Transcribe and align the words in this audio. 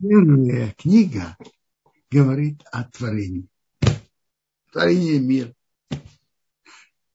Первая 0.00 0.72
книга 0.74 1.36
говорит 2.08 2.62
о 2.70 2.84
творении. 2.84 3.48
Творение 4.70 5.18
мира. 5.18 5.54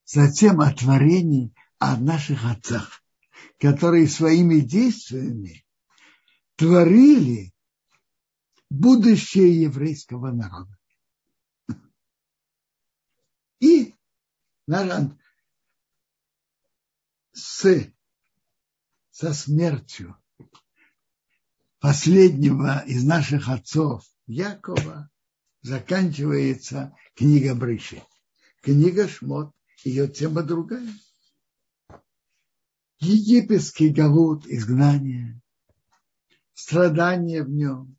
Затем 0.03 0.59
о 0.59 0.73
творении 0.73 1.53
о 1.79 1.95
наших 1.97 2.43
отцах, 2.45 3.01
которые 3.57 4.07
своими 4.07 4.59
действиями 4.59 5.65
творили 6.57 7.53
будущее 8.69 9.61
еврейского 9.61 10.31
народа. 10.31 10.77
И 13.59 13.95
с, 17.31 17.91
со 19.09 19.33
смертью 19.33 20.17
последнего 21.83 22.81
из 22.87 23.03
наших 23.03 23.49
отцов 23.49 24.05
Якова 24.25 25.09
заканчивается 25.63 26.95
книга 27.13 27.53
Брыши. 27.55 28.01
Книга 28.61 29.05
Шмот, 29.05 29.53
ее 29.83 30.07
тема 30.07 30.43
другая. 30.43 30.87
Египетский 33.01 33.89
галут, 33.89 34.47
изгнание, 34.47 35.41
страдания 36.53 37.43
в 37.43 37.49
нем, 37.49 37.97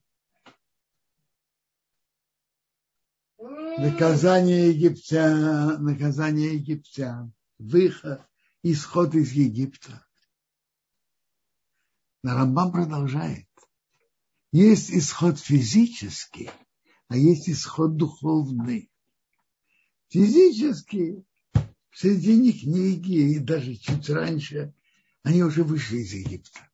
наказание 3.37 4.71
египтян, 4.71 5.85
наказание 5.85 6.55
египтян, 6.55 7.35
выход, 7.59 8.23
исход 8.63 9.15
из 9.15 9.33
Египта. 9.33 10.07
Но 12.23 12.35
Рамбам 12.35 12.73
продолжает. 12.73 13.47
Есть 14.55 14.93
исход 14.93 15.41
физический, 15.41 16.49
а 17.09 17.17
есть 17.17 17.49
исход 17.51 17.97
духовный. 17.97 18.89
Физический 20.11 21.25
в 21.91 21.99
середине 21.99 22.53
книги 22.53 23.33
и 23.33 23.41
даже 23.41 23.75
чуть 23.75 24.09
раньше 24.09 24.73
они 25.25 25.43
уже 25.43 25.65
вышли 25.65 26.03
из 26.03 26.13
Египта. 26.13 26.71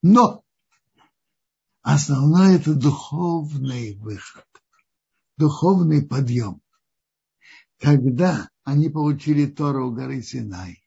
Но 0.00 0.44
основное 1.82 2.56
это 2.56 2.72
духовный 2.72 3.96
выход, 3.96 4.46
духовный 5.36 6.06
подъем. 6.06 6.62
Когда 7.80 8.48
они 8.62 8.90
получили 8.90 9.46
Тору 9.46 9.88
у 9.88 9.92
горы 9.92 10.22
Синай, 10.22 10.84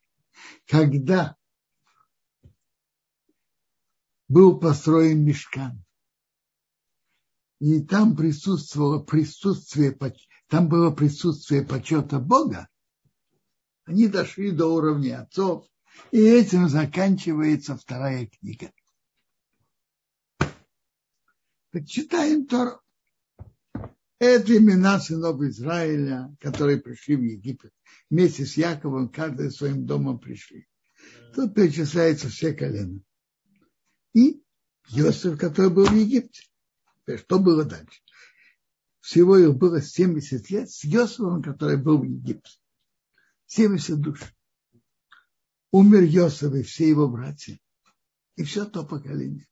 когда 0.64 1.36
был 4.28 4.58
построен 4.58 5.22
мешкан, 5.26 5.84
и 7.60 7.80
там 7.82 8.16
присутствовало 8.16 9.00
присутствие, 9.00 9.96
там 10.48 10.68
было 10.68 10.90
присутствие 10.90 11.62
почета 11.64 12.18
Бога, 12.18 12.68
они 13.84 14.06
дошли 14.06 14.50
до 14.50 14.66
уровня 14.66 15.22
отцов, 15.22 15.66
и 16.12 16.18
этим 16.18 16.68
заканчивается 16.68 17.76
вторая 17.76 18.26
книга. 18.26 18.70
Так 21.70 21.86
читаем 21.86 22.46
Тору. 22.46 22.80
Это 24.18 24.56
имена 24.56 24.98
сынов 24.98 25.40
Израиля, 25.42 26.34
которые 26.40 26.78
пришли 26.78 27.16
в 27.16 27.22
Египет. 27.22 27.72
Вместе 28.10 28.46
с 28.46 28.56
Яковом, 28.56 29.10
каждый 29.10 29.50
своим 29.50 29.86
домом 29.86 30.18
пришли. 30.18 30.66
Тут 31.34 31.54
перечисляются 31.54 32.28
все 32.28 32.52
колена. 32.52 33.00
И 34.14 34.42
Иосиф, 34.90 35.38
который 35.38 35.70
был 35.70 35.86
в 35.86 35.94
Египте. 35.94 36.47
Что 37.16 37.38
было 37.38 37.64
дальше? 37.64 38.00
Всего 39.00 39.38
их 39.38 39.54
было 39.54 39.80
70 39.80 40.50
лет 40.50 40.70
с 40.70 40.84
Иосифом, 40.84 41.42
который 41.42 41.78
был 41.78 41.98
в 41.98 42.04
Египте. 42.04 42.50
70 43.46 44.00
душ. 44.00 44.20
Умер 45.70 46.02
Иосиф 46.04 46.52
и 46.54 46.62
все 46.62 46.88
его 46.88 47.08
братья. 47.08 47.58
И 48.36 48.44
все 48.44 48.66
то 48.66 48.84
поколение. 48.84 49.46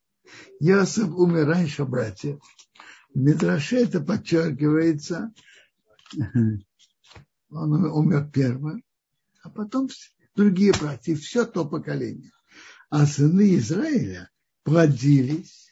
Иосиф 0.61 1.09
умер 1.09 1.47
раньше 1.47 1.85
братьев. 1.85 2.41
В 3.15 3.19
Мидраше 3.19 3.77
это 3.77 4.01
подчеркивается. 4.01 5.33
Он 7.49 7.73
умер 7.73 8.31
первым, 8.33 8.85
а 9.43 9.51
потом 9.51 9.89
другие 10.35 10.73
братья. 10.73 11.13
И 11.13 11.17
все 11.17 11.47
то 11.47 11.65
поколение. 11.65 12.33
А 12.91 13.07
сыны 13.07 13.57
Израиля 13.57 14.31
плодились 14.65 15.66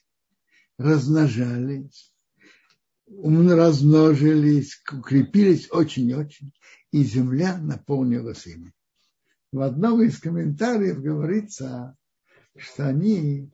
размножались, 0.79 2.12
размножились, 3.07 4.81
укрепились 4.91 5.71
очень-очень, 5.71 6.53
и 6.91 7.05
земля 7.05 7.59
наполнилась 7.59 8.47
ими. 8.47 8.73
В 9.53 9.61
одном 9.61 10.03
из 10.03 10.19
комментариев 10.19 11.01
говорится, 11.01 11.97
что 12.57 12.89
они, 12.89 13.51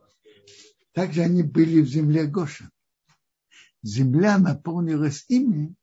также 0.93 1.23
они 1.23 1.43
были 1.43 1.83
в 1.83 1.89
земле 1.89 2.27
Гоша. 2.27 2.71
Земля 3.83 4.39
наполнилась 4.39 5.25
ими, 5.29 5.75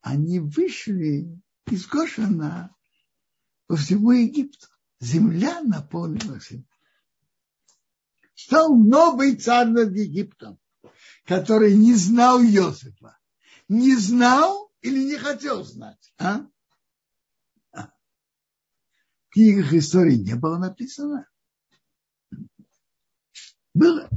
они 0.00 0.40
вышли 0.40 1.40
из 1.70 1.86
Гошина 1.86 2.74
по 3.66 3.76
всему 3.76 4.12
Египту. 4.12 4.66
Земля 5.00 5.60
наполнилась 5.62 6.50
ими. 6.50 6.66
Стал 8.34 8.76
новый 8.76 9.36
царь 9.36 9.68
над 9.68 9.92
Египтом 9.94 10.58
который 11.24 11.76
не 11.76 11.94
знал 11.94 12.40
Иосифа. 12.42 13.18
Не 13.68 13.96
знал 13.96 14.72
или 14.80 15.04
не 15.04 15.16
хотел 15.16 15.64
знать? 15.64 16.12
А? 16.18 16.46
а. 17.72 17.92
В 19.28 19.32
книгах 19.32 19.72
истории 19.72 20.16
не 20.16 20.34
было 20.34 20.58
написано. 20.58 21.28
Было. 23.74 24.10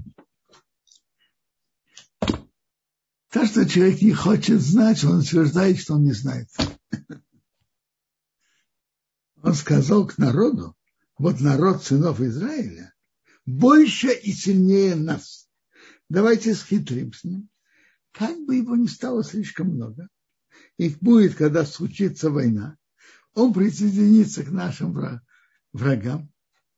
То, 3.30 3.46
что 3.46 3.68
человек 3.68 4.02
не 4.02 4.14
хочет 4.14 4.62
знать, 4.62 5.04
он 5.04 5.20
утверждает, 5.20 5.80
что 5.80 5.96
он 5.96 6.04
не 6.04 6.14
знает. 6.14 6.50
Он 9.42 9.54
сказал 9.54 10.08
к 10.08 10.18
народу, 10.18 10.76
вот 11.18 11.40
народ 11.40 11.84
сынов 11.84 12.20
Израиля 12.20 12.94
больше 13.46 14.12
и 14.12 14.32
сильнее 14.32 14.96
нас 14.96 15.45
давайте 16.10 16.54
схитрим 16.54 17.14
с 17.14 17.24
ним. 17.24 17.50
Как 18.12 18.38
бы 18.46 18.56
его 18.56 18.76
не 18.76 18.88
стало 18.88 19.24
слишком 19.24 19.70
много, 19.70 20.08
их 20.78 21.00
будет, 21.00 21.36
когда 21.36 21.66
случится 21.66 22.30
война, 22.30 22.78
он 23.34 23.54
присоединится 23.54 24.44
к 24.44 24.52
нашим 24.52 25.22
врагам, 25.74 26.32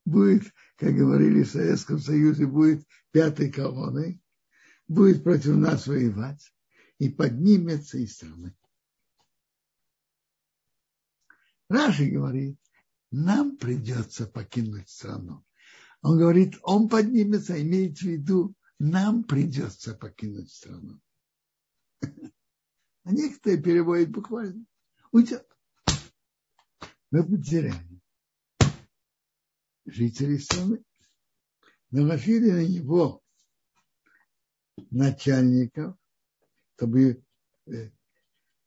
будет, 0.05 0.51
как 0.77 0.95
говорили 0.95 1.43
в 1.43 1.51
Советском 1.51 1.99
Союзе, 1.99 2.47
будет 2.47 2.83
пятой 3.11 3.51
колонной, 3.51 4.21
будет 4.87 5.23
против 5.23 5.55
нас 5.55 5.85
воевать 5.85 6.53
и 6.97 7.09
поднимется 7.09 7.99
из 7.99 8.15
страны. 8.15 8.55
Раши 11.69 12.09
говорит, 12.09 12.57
нам 13.11 13.57
придется 13.57 14.25
покинуть 14.25 14.89
страну. 14.89 15.43
Он 16.01 16.17
говорит, 16.17 16.57
он 16.63 16.87
поднимется, 16.89 17.61
имеет 17.61 17.97
в 17.99 18.03
виду 18.03 18.55
нам 18.79 19.23
придется 19.23 19.95
покинуть 19.95 20.51
страну. 20.51 20.99
А 23.03 23.11
некоторые 23.13 23.63
переводят 23.63 24.09
буквально. 24.09 24.65
Уйдет. 25.13 25.47
Мы 27.09 27.25
потеряем 27.25 28.01
жителей 29.85 30.39
страны. 30.39 30.83
Наложили 31.89 32.51
на 32.51 32.67
него 32.67 33.23
начальников, 34.91 35.95
чтобы 36.75 37.23
э, 37.67 37.91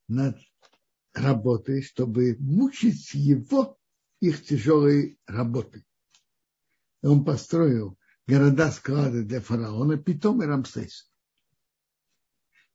над 0.07 0.39
работой, 1.13 1.83
чтобы 1.83 2.35
мучить 2.39 3.13
его 3.13 3.77
их 4.21 4.43
тяжелой 4.43 5.19
работой. 5.27 5.85
Он 7.03 7.23
построил 7.23 7.95
города-склады 8.27 9.23
для 9.23 9.41
фараона, 9.41 9.97
Питом 9.97 10.41
и 10.41 10.45
Рамсес. 10.45 11.11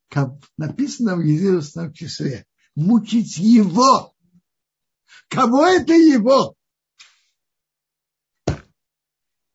Как 0.09 0.31
написано 0.57 1.17
в 1.17 1.21
единственном 1.21 1.93
числе, 1.93 2.47
мучить 2.75 3.39
его. 3.39 4.15
Кого 5.29 5.67
это 5.67 5.93
его? 5.93 6.57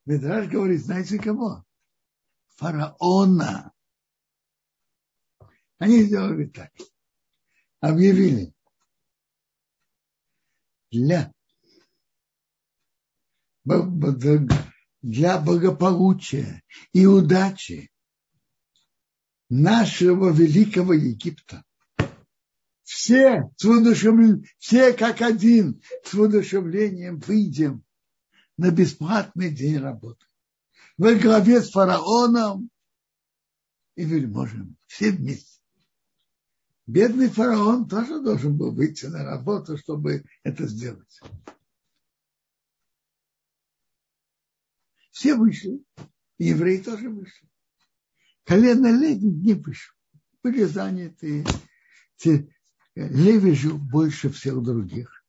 Медраж 0.05 0.49
говорит, 0.49 0.81
знаете 0.83 1.19
кого? 1.19 1.63
Фараона. 2.55 3.71
Они 5.77 6.03
сделали 6.03 6.47
так. 6.47 6.71
Объявили. 7.79 8.53
Для 10.91 11.33
для 15.01 15.39
благополучия 15.39 16.63
и 16.93 17.05
удачи 17.05 17.91
нашего 19.49 20.31
великого 20.31 20.93
Египта. 20.93 21.63
Все, 22.83 23.49
с 23.55 23.63
воодушевлением, 23.63 24.43
все 24.57 24.93
как 24.93 25.21
один 25.21 25.81
с 26.03 26.13
воодушевлением 26.13 27.19
выйдем 27.19 27.83
на 28.57 28.71
бесплатный 28.71 29.49
день 29.49 29.77
работы. 29.77 30.25
Во 30.97 31.13
главе 31.15 31.61
с 31.61 31.71
фараоном 31.71 32.69
и 33.95 34.05
вельможами. 34.05 34.75
Все 34.87 35.11
вместе. 35.11 35.61
Бедный 36.85 37.29
фараон 37.29 37.87
тоже 37.87 38.21
должен 38.21 38.57
был 38.57 38.71
выйти 38.71 39.05
на 39.05 39.23
работу, 39.23 39.77
чтобы 39.77 40.25
это 40.43 40.67
сделать. 40.67 41.21
Все 45.21 45.35
вышли. 45.35 45.85
Евреи 46.39 46.81
тоже 46.81 47.07
вышли. 47.07 47.47
Колено 48.43 48.87
Леви 48.87 49.29
не 49.29 49.53
вышло. 49.53 49.95
Были 50.41 50.63
заняты. 50.63 51.45
Леви 52.95 53.53
жил 53.53 53.77
больше 53.77 54.31
всех 54.31 54.63
других. 54.63 55.23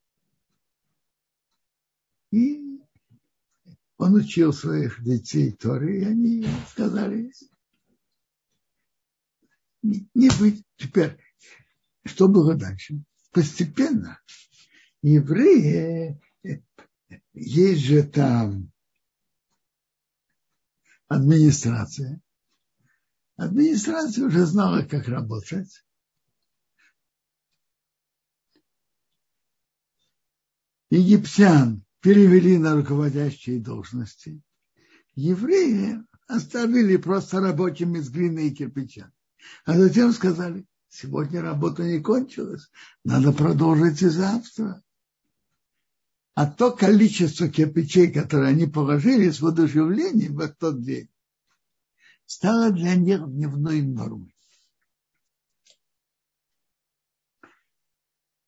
И 2.30 2.80
он 3.98 4.14
учил 4.14 4.54
своих 4.54 5.04
детей 5.04 5.52
Торы, 5.52 6.00
и 6.00 6.04
они 6.04 6.46
сказали, 6.70 7.30
не 9.82 10.30
быть. 10.40 10.64
Теперь, 10.76 11.18
что 12.06 12.28
было 12.28 12.54
дальше? 12.54 13.04
Постепенно 13.30 14.18
евреи, 15.02 16.18
есть 17.34 17.82
же 17.82 18.04
там 18.04 18.71
администрация. 21.14 22.20
Администрация 23.36 24.26
уже 24.26 24.46
знала, 24.46 24.82
как 24.82 25.08
работать. 25.08 25.84
Египтян 30.90 31.84
перевели 32.00 32.58
на 32.58 32.74
руководящие 32.74 33.60
должности. 33.60 34.42
Евреи 35.14 35.98
оставили 36.26 36.96
просто 36.96 37.40
рабочими 37.40 37.98
с 37.98 38.10
глиной 38.10 38.48
и 38.48 38.54
кирпича. 38.54 39.10
А 39.64 39.76
затем 39.76 40.12
сказали, 40.12 40.66
сегодня 40.88 41.42
работа 41.42 41.82
не 41.82 42.00
кончилась, 42.00 42.70
надо 43.04 43.32
продолжить 43.32 44.02
и 44.02 44.08
завтра. 44.08 44.82
А 46.34 46.46
то 46.46 46.72
количество 46.72 47.48
кирпичей, 47.48 48.10
которые 48.10 48.50
они 48.50 48.66
положили 48.66 49.30
с 49.30 49.40
воодушевлением 49.40 50.36
в 50.36 50.48
тот 50.48 50.82
день, 50.82 51.08
стало 52.24 52.70
для 52.70 52.94
них 52.94 53.20
дневной 53.26 53.82
нормой. 53.82 54.34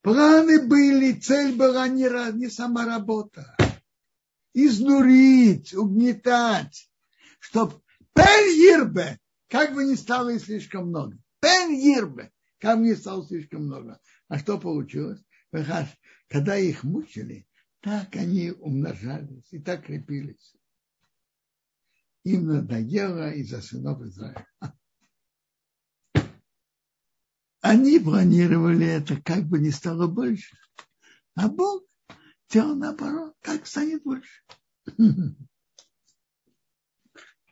Планы 0.00 0.66
были, 0.66 1.12
цель 1.12 1.56
была 1.56 1.88
не, 1.88 2.08
не 2.36 2.48
сама 2.48 2.86
работа. 2.86 3.56
Изнурить, 4.54 5.74
угнетать, 5.74 6.90
чтобы 7.38 7.82
Пельербе 8.14 9.18
как 9.48 9.74
бы 9.74 9.84
не 9.84 9.96
стало 9.96 10.30
и 10.30 10.38
слишком 10.38 10.88
много. 10.88 11.18
Пен 11.40 12.30
как 12.58 12.78
бы 12.78 12.84
не 12.84 12.94
стало 12.94 13.26
слишком 13.26 13.66
много. 13.66 14.00
А 14.28 14.38
что 14.38 14.58
получилось? 14.58 15.20
Когда 16.28 16.56
их 16.56 16.84
мучили, 16.84 17.46
так 17.84 18.16
они 18.16 18.50
умножались 18.50 19.46
и 19.50 19.58
так 19.58 19.84
крепились. 19.84 20.56
Им 22.24 22.46
надоело 22.46 23.30
из-за 23.32 23.60
сынов 23.60 24.00
Израиля. 24.00 24.46
Они 27.60 27.98
планировали 27.98 28.86
это, 28.86 29.20
как 29.20 29.44
бы 29.44 29.58
не 29.58 29.70
стало 29.70 30.06
больше. 30.06 30.56
А 31.34 31.50
Бог 31.50 31.84
делал 32.48 32.74
наоборот, 32.74 33.36
как 33.42 33.66
станет 33.66 34.02
больше. 34.02 34.42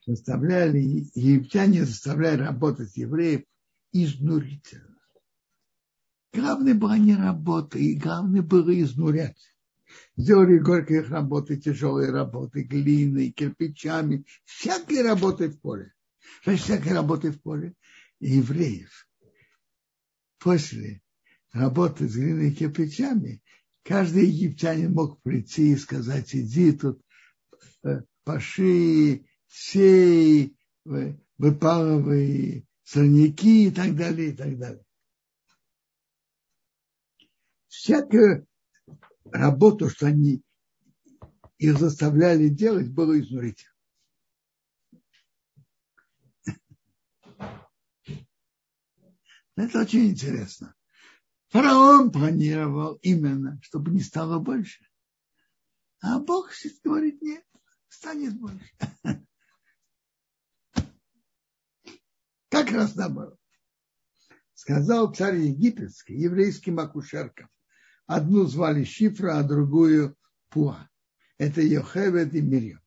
заставляли, 0.06 1.10
египтяне 1.14 1.84
заставляли 1.84 2.40
работать 2.40 2.96
евреев 2.96 3.44
изнурительно. 3.92 4.98
Главное 6.32 6.72
было 6.72 6.96
не 6.96 7.14
работа, 7.14 7.78
и 7.78 7.94
главное 7.96 8.40
было 8.40 8.72
изнурять. 8.80 9.51
Сделали 10.16 10.58
горькие 10.58 11.02
работы, 11.02 11.56
тяжелые 11.56 12.10
работы, 12.10 12.62
глиной, 12.62 13.30
кирпичами, 13.30 14.24
всякие 14.44 15.02
работы 15.02 15.48
в 15.48 15.60
поле. 15.60 15.92
Значит, 16.44 16.64
всякие 16.64 16.94
работы 16.94 17.30
в 17.30 17.40
поле 17.40 17.74
евреев. 18.20 19.08
После 20.38 21.02
работы 21.52 22.08
с 22.08 22.16
глиной 22.16 22.50
и 22.50 22.54
кирпичами 22.54 23.42
каждый 23.82 24.26
египтянин 24.26 24.92
мог 24.92 25.20
прийти 25.22 25.72
и 25.72 25.76
сказать, 25.76 26.34
иди 26.34 26.72
тут, 26.72 27.00
э, 27.84 28.02
паши, 28.24 29.24
сей, 29.48 30.56
выпалывай 31.38 32.66
сорняки 32.84 33.68
и 33.68 33.70
так 33.70 33.94
далее, 33.96 34.30
и 34.30 34.32
так 34.32 34.58
далее. 34.58 34.84
Всякую 37.68 38.46
работу, 39.24 39.88
что 39.88 40.06
они 40.06 40.42
их 41.58 41.78
заставляли 41.78 42.48
делать, 42.48 42.90
было 42.90 43.20
изнурительно. 43.20 43.72
Это 49.56 49.80
очень 49.80 50.10
интересно. 50.10 50.74
Фараон 51.48 52.10
планировал 52.10 52.94
именно, 53.02 53.60
чтобы 53.62 53.90
не 53.90 54.00
стало 54.00 54.38
больше. 54.38 54.84
А 56.00 56.18
Бог 56.18 56.50
говорит, 56.82 57.20
нет, 57.20 57.44
станет 57.88 58.38
больше. 58.40 58.72
Как 62.48 62.70
раз 62.70 62.94
наоборот. 62.96 63.38
Сказал 64.54 65.14
царь 65.14 65.36
египетский 65.36 66.14
еврейским 66.14 66.78
акушеркам. 66.78 67.48
Одну 68.06 68.46
звали 68.46 68.84
Шифра, 68.84 69.38
а 69.38 69.42
другую 69.42 70.16
Пуа. 70.48 70.88
Это 71.38 71.60
Йохевед 71.60 72.34
и 72.34 72.40
Мирьям. 72.40 72.80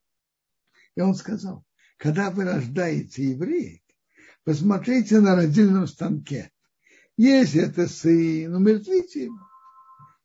И 0.96 1.02
он 1.02 1.16
сказал, 1.16 1.66
когда 1.98 2.32
вы 2.32 2.46
рождаете 2.46 3.32
евреек, 3.32 3.84
посмотрите 4.44 5.20
на 5.20 5.36
родильном 5.36 5.88
станке. 5.88 6.52
Если 7.18 7.62
это 7.62 7.88
сын, 7.88 8.54
умертвите 8.54 9.26
его. 9.26 9.40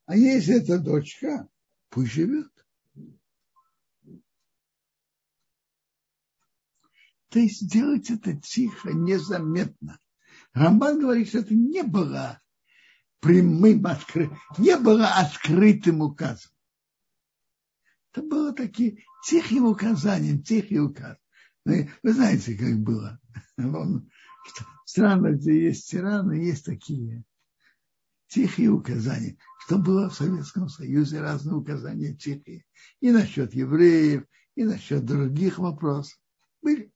А 0.07 0.17
если 0.17 0.57
это 0.57 0.79
дочка, 0.79 1.49
пусть 1.89 2.13
живет. 2.13 2.51
То 7.29 7.39
есть 7.39 7.71
делать 7.71 8.11
это 8.11 8.35
тихо, 8.35 8.93
незаметно. 8.93 10.01
Рамбан 10.53 11.01
говорит, 11.01 11.29
что 11.29 11.39
это 11.39 11.55
не 11.55 11.85
было 11.85 12.41
прямым, 13.21 13.87
откры... 13.87 14.31
не 14.59 14.77
было 14.77 15.07
открытым 15.07 16.03
указом. 16.03 16.51
Это 18.13 18.27
было 18.27 18.53
таким 18.53 18.99
тихим 19.27 19.67
указанием, 19.67 20.43
тихий 20.43 20.81
указ. 20.81 21.17
Ну, 21.65 21.89
вы 22.03 22.13
знаете, 22.13 22.57
как 22.57 22.79
было. 22.79 23.21
В 23.57 24.03
странах, 24.85 25.37
где 25.37 25.67
есть 25.67 25.89
тираны, 25.89 26.33
есть 26.33 26.65
такие 26.65 27.23
тихие 28.27 28.71
указания. 28.71 29.37
Что 29.61 29.79
было 29.79 30.09
в 30.09 30.15
Советском 30.15 30.69
Союзе, 30.69 31.21
разные 31.21 31.55
указания 31.55 32.15
тихие. 32.15 32.65
И 33.01 33.11
насчет 33.13 33.55
евреев, 33.55 34.25
и 34.57 34.65
насчет 34.65 35.05
других 35.05 35.59
вопросов. 35.59 36.19
Были. 36.63 36.93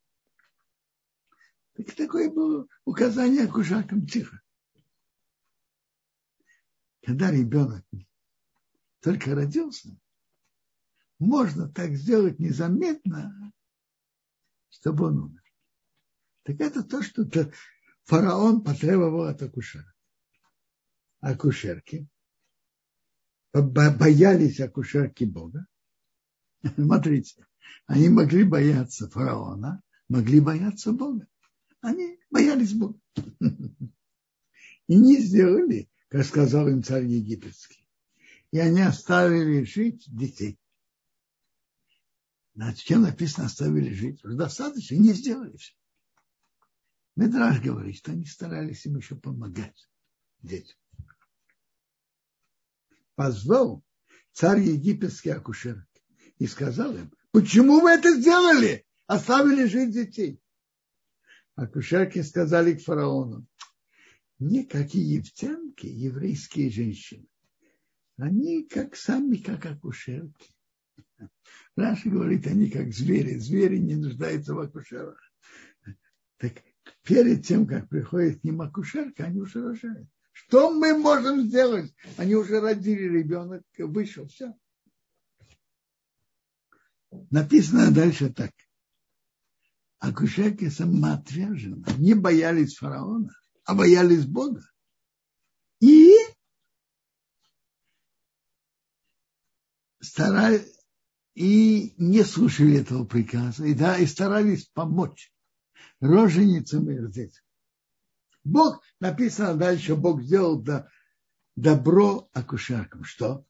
Так 1.76 1.92
такое 1.94 2.30
было 2.30 2.66
указание 2.84 3.44
акушеркам 3.44 4.06
тихо. 4.06 4.40
Когда 7.04 7.30
ребенок 7.30 7.84
только 9.00 9.34
родился, 9.34 9.94
можно 11.18 11.68
так 11.68 11.92
сделать 11.92 12.38
незаметно, 12.38 13.52
чтобы 14.70 15.08
он 15.08 15.18
умер. 15.18 15.42
Так 16.44 16.60
это 16.60 16.82
то, 16.82 17.02
что 17.02 17.28
фараон 18.04 18.64
потребовал 18.64 19.24
от 19.24 19.42
акушера. 19.42 19.92
Акушерки 21.20 22.08
боялись 23.52 24.60
акушерки 24.60 25.24
Бога. 25.24 25.66
Смотрите, 26.74 27.46
они 27.86 28.08
могли 28.08 28.44
бояться 28.44 29.10
фараона, 29.10 29.82
могли 30.08 30.40
бояться 30.40 30.92
Бога. 30.92 31.26
Они 31.82 32.18
боялись 32.30 32.72
Бога. 32.72 32.98
И 34.86 34.96
не 34.96 35.18
сделали, 35.18 35.88
как 36.14 36.24
сказал 36.24 36.68
им 36.68 36.84
царь 36.84 37.06
египетский. 37.06 37.84
И 38.52 38.60
они 38.60 38.82
оставили 38.82 39.64
жить 39.64 40.04
детей. 40.06 40.60
Значит, 42.54 42.84
чем 42.84 43.02
написано 43.02 43.46
оставили 43.46 43.92
жить? 43.92 44.20
Достаточно, 44.22 44.94
не 44.94 45.12
сделали 45.12 45.56
все. 45.56 45.74
Медраж 47.16 47.60
говорит, 47.60 47.96
что 47.96 48.12
они 48.12 48.26
старались 48.26 48.86
им 48.86 48.96
еще 48.96 49.16
помогать 49.16 49.88
детям. 50.38 50.78
Позвал 53.16 53.82
царь 54.30 54.60
египетский 54.60 55.30
акушерок 55.30 55.88
и 56.38 56.46
сказал 56.46 56.96
им, 56.96 57.12
почему 57.32 57.80
вы 57.80 57.90
это 57.90 58.14
сделали? 58.14 58.86
Оставили 59.08 59.66
жить 59.66 59.90
детей. 59.90 60.40
Акушерки 61.56 62.22
сказали 62.22 62.74
к 62.74 62.82
фараону, 62.82 63.48
не 64.38 64.64
как 64.64 64.94
египтянки, 64.94 65.86
еврейские 65.86 66.70
женщины. 66.70 67.26
Они 68.16 68.64
как 68.64 68.96
сами, 68.96 69.36
как 69.36 69.66
акушерки. 69.66 70.48
Раша 71.76 72.08
говорит, 72.08 72.46
они 72.46 72.70
как 72.70 72.92
звери. 72.92 73.38
Звери 73.38 73.78
не 73.78 73.96
нуждаются 73.96 74.54
в 74.54 74.60
акушерах. 74.60 75.20
Так 76.38 76.62
перед 77.02 77.46
тем, 77.46 77.66
как 77.66 77.88
приходит 77.88 78.40
к 78.40 78.44
ним 78.44 78.60
акушерка, 78.60 79.24
они 79.24 79.40
уже 79.40 79.62
рожают. 79.62 80.08
Что 80.32 80.72
мы 80.72 80.96
можем 80.96 81.42
сделать? 81.48 81.94
Они 82.16 82.34
уже 82.34 82.60
родили 82.60 83.18
ребенок, 83.18 83.62
вышел, 83.78 84.26
все. 84.26 84.54
Написано 87.30 87.92
дальше 87.92 88.32
так. 88.32 88.50
Акушерки 89.98 90.68
самоотверженно 90.68 91.86
не 91.98 92.14
боялись 92.14 92.76
фараона, 92.76 93.32
а 93.64 93.74
боялись 93.74 94.26
Бога. 94.26 94.62
И 95.80 96.12
старались 100.00 100.74
и 101.34 101.94
не 101.98 102.22
слушали 102.22 102.80
этого 102.80 103.04
приказа, 103.04 103.64
и, 103.64 103.74
да, 103.74 103.98
и 103.98 104.06
старались 104.06 104.66
помочь 104.66 105.32
роженицам 106.00 106.88
и 106.90 107.10
детям. 107.10 107.42
Бог, 108.44 108.82
написано 109.00 109.54
дальше, 109.54 109.96
Бог 109.96 110.22
сделал 110.22 110.60
да, 110.60 110.88
добро 111.56 112.28
акушеркам. 112.32 113.04
Что? 113.04 113.44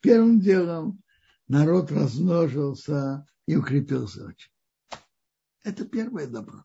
Первым 0.00 0.40
делом 0.40 1.02
народ 1.48 1.90
размножился 1.90 3.26
и 3.46 3.56
укрепился 3.56 4.26
очень. 4.26 4.52
Это 5.64 5.86
первое 5.86 6.26
добро. 6.26 6.64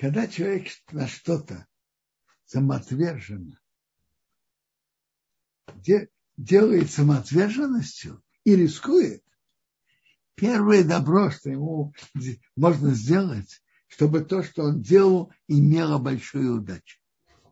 Когда 0.00 0.26
человек 0.26 0.68
на 0.92 1.06
что-то 1.06 1.66
самоотверженно 2.46 3.60
делает 6.38 6.90
самоотверженностью 6.90 8.22
и 8.44 8.56
рискует, 8.56 9.22
первое 10.36 10.84
добро, 10.84 11.30
что 11.30 11.50
ему 11.50 11.92
можно 12.56 12.94
сделать, 12.94 13.62
чтобы 13.88 14.24
то, 14.24 14.42
что 14.42 14.62
он 14.62 14.80
делал, 14.80 15.34
имело 15.48 15.98
большую 15.98 16.62
удачу. 16.62 16.98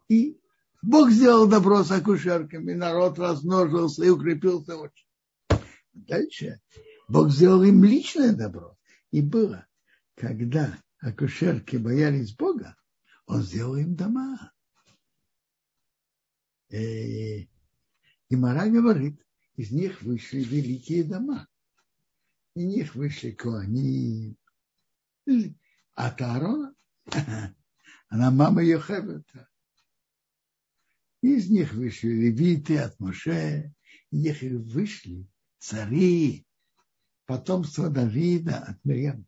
И 0.08 0.40
Бог 0.80 1.10
сделал 1.10 1.46
добро 1.48 1.84
с 1.84 1.90
акушерками, 1.90 2.72
народ 2.72 3.18
размножился 3.18 4.06
и 4.06 4.08
укрепился 4.08 4.74
очень. 4.78 5.06
Дальше 5.92 6.62
Бог 7.08 7.28
сделал 7.28 7.62
им 7.62 7.84
личное 7.84 8.32
добро. 8.32 8.78
И 9.10 9.20
было, 9.20 9.66
когда 10.14 10.78
акушерки 11.00 11.76
боялись 11.76 12.34
Бога, 12.34 12.76
он 13.26 13.42
сделал 13.42 13.76
им 13.76 13.94
дома. 13.94 14.52
И 16.70 17.48
и 18.28 18.36
Мара 18.36 18.68
говорит, 18.68 19.24
из 19.56 19.70
них 19.70 20.02
вышли 20.02 20.40
великие 20.40 21.04
дома. 21.04 21.48
Из 22.54 22.64
них 22.64 22.94
вышли 22.94 23.30
Коани. 23.30 24.36
А 25.94 26.10
Таарона, 26.10 26.74
она 28.08 28.30
мама 28.30 28.62
Йохевета. 28.62 29.48
Из 31.22 31.50
них 31.50 31.72
вышли 31.72 32.08
левиты 32.08 32.78
от 32.78 32.98
Моше, 33.00 33.74
из 34.10 34.20
них 34.20 34.42
вышли 34.42 35.26
цари, 35.58 36.46
потомство 37.26 37.90
Давида 37.90 38.58
от 38.58 38.84
Мирьям. 38.84 39.26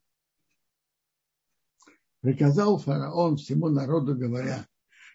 Приказал 2.20 2.78
фараон 2.78 3.36
всему 3.36 3.70
народу, 3.70 4.14
говоря, 4.14 4.66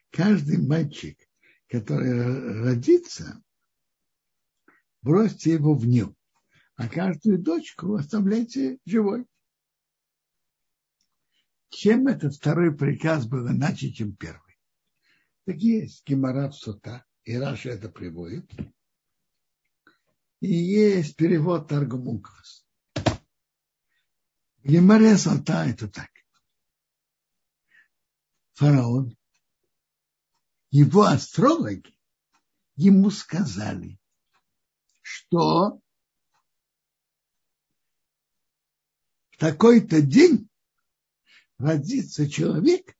каждый 0.09 0.57
мальчик, 0.57 1.19
который 1.67 2.63
родится, 2.63 3.43
бросьте 5.01 5.53
его 5.53 5.75
в 5.75 5.85
нем, 5.85 6.15
а 6.75 6.87
каждую 6.87 7.37
дочку 7.37 7.93
оставляйте 7.95 8.79
живой. 8.85 9.27
Чем 11.69 12.07
этот 12.07 12.35
второй 12.35 12.75
приказ 12.75 13.27
был 13.27 13.47
иначе, 13.49 13.91
чем 13.91 14.15
первый? 14.15 14.57
Так 15.45 15.57
есть 15.57 16.07
Гемора 16.07 16.49
Сута, 16.51 17.05
и 17.23 17.35
Раша 17.37 17.69
это 17.69 17.89
приводит. 17.89 18.49
И 20.39 20.47
есть 20.47 21.15
перевод 21.15 21.67
Таргумуквас. 21.67 22.65
Геморе 24.63 25.17
Сута 25.17 25.65
это 25.67 25.87
так. 25.87 26.14
Фараон, 28.55 29.17
его 30.71 31.03
астрологи 31.03 31.93
ему 32.77 33.11
сказали, 33.11 33.99
что 35.01 35.81
в 39.31 39.37
такой-то 39.37 40.01
день 40.01 40.49
родится 41.57 42.29
человек, 42.29 42.97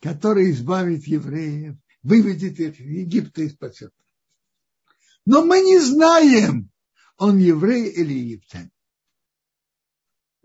который 0.00 0.50
избавит 0.50 1.06
евреев, 1.06 1.76
выведет 2.02 2.60
их 2.60 2.78
из 2.78 2.86
Египта 2.86 3.42
и 3.42 3.48
спасет. 3.48 3.94
Но 5.24 5.44
мы 5.44 5.60
не 5.60 5.78
знаем, 5.78 6.70
он 7.16 7.38
еврей 7.38 7.90
или 7.90 8.12
египтянин. 8.12 8.72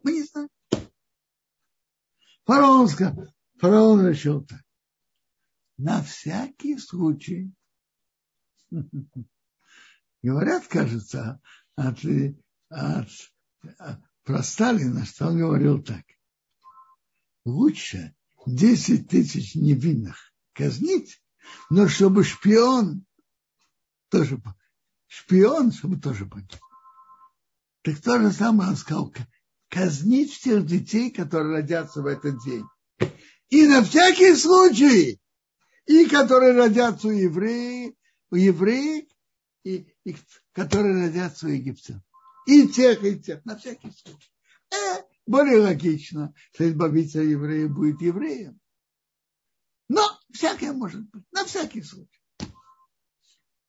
Мы 0.03 0.13
не 0.13 0.23
знаем. 0.23 0.49
Фараон, 2.45 2.87
сказал, 2.87 3.32
решил 4.08 4.46
так. 4.46 4.62
На 5.77 6.01
всякий 6.03 6.77
случай 6.77 7.53
Говорят, 10.24 10.67
кажется, 10.67 11.41
от, 11.75 12.00
от, 12.70 13.10
про 14.24 14.41
Сталина, 14.41 15.05
что 15.05 15.27
он 15.27 15.38
говорил 15.38 15.84
так. 15.84 16.05
Лучше 17.43 18.15
10 18.46 19.10
тысяч 19.10 19.55
невинных 19.55 20.34
казнить, 20.53 21.22
но 21.70 21.89
чтобы 21.89 22.24
шпион 22.24 23.05
тоже 24.10 24.41
шпион, 25.08 25.74
чтобы 25.74 26.00
тоже 26.00 26.25
погиб. 26.25 26.62
Так 27.82 28.00
то 28.00 28.17
же 28.20 28.32
самое 28.32 28.70
он 28.70 28.77
сказал, 28.77 29.13
казнить 29.67 30.32
всех 30.32 30.65
детей, 30.65 31.12
которые 31.12 31.58
родятся 31.58 32.01
в 32.01 32.05
этот 32.05 32.41
день. 32.46 32.63
И 33.53 33.67
на 33.67 33.83
всякий 33.83 34.33
случай, 34.36 35.22
и 35.86 36.05
которые 36.07 36.53
родятся 36.53 37.10
у 37.10 37.12
евреев, 37.12 37.93
у 38.31 38.36
евреев, 38.36 39.05
и, 39.63 39.95
и 40.05 40.15
которые 40.53 41.05
родятся 41.05 41.45
у 41.45 41.50
египтян. 41.50 42.01
И 42.48 42.67
тех, 42.67 43.03
и 43.03 43.19
тех, 43.19 43.45
на 43.45 43.55
всякий 43.55 43.91
случай. 43.91 44.31
Э, 44.72 45.03
более 45.27 45.60
логично, 45.60 46.33
что 46.51 46.67
избавиться 46.67 47.19
еврея 47.19 47.67
будет 47.67 48.01
евреем. 48.01 48.60
Но 49.88 50.01
всякое 50.31 50.74
может 50.74 51.07
быть, 51.12 51.24
на 51.31 51.45
всякий 51.45 51.83
случай. 51.83 52.24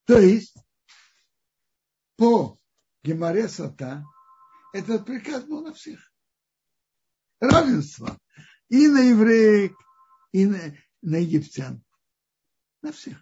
То 0.06 0.18
есть, 0.18 0.56
по 2.16 2.58
Геморе 3.02 3.48
Сота, 3.50 4.02
этот 4.72 5.04
приказ 5.04 5.44
был 5.44 5.62
на 5.62 5.74
всех. 5.74 6.10
Равенство 7.38 8.18
и 8.74 8.88
на 8.88 8.98
евреев, 8.98 9.72
и 10.32 10.46
на, 10.46 10.58
на 11.02 11.16
египтян. 11.16 11.84
На 12.82 12.90
всех. 12.90 13.20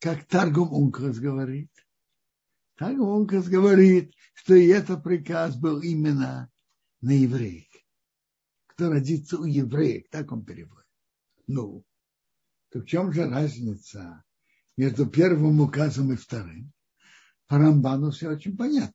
как 0.00 0.26
Таргум 0.26 0.72
Ункрас 0.72 1.18
говорит. 1.18 1.70
Таргум 2.74 3.20
Ункрас 3.20 3.46
говорит, 3.46 4.12
что 4.34 4.54
и 4.54 4.66
этот 4.66 5.04
приказ 5.04 5.56
был 5.56 5.80
именно 5.80 6.50
на 7.00 7.12
евреев. 7.12 7.70
Кто 8.66 8.90
родится 8.90 9.38
у 9.38 9.44
евреев, 9.44 10.08
так 10.10 10.32
он 10.32 10.44
переводит. 10.44 10.88
Ну, 11.46 11.84
то 12.70 12.80
в 12.80 12.86
чем 12.86 13.12
же 13.12 13.28
разница 13.28 14.24
между 14.80 15.04
первым 15.04 15.60
указом 15.60 16.10
и 16.10 16.16
вторым? 16.16 16.72
По 17.46 17.58
Рамбану 17.58 18.12
все 18.12 18.28
очень 18.30 18.56
понятно. 18.56 18.94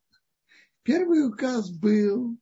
Первый 0.81 1.27
указ 1.27 1.69
был 1.69 2.39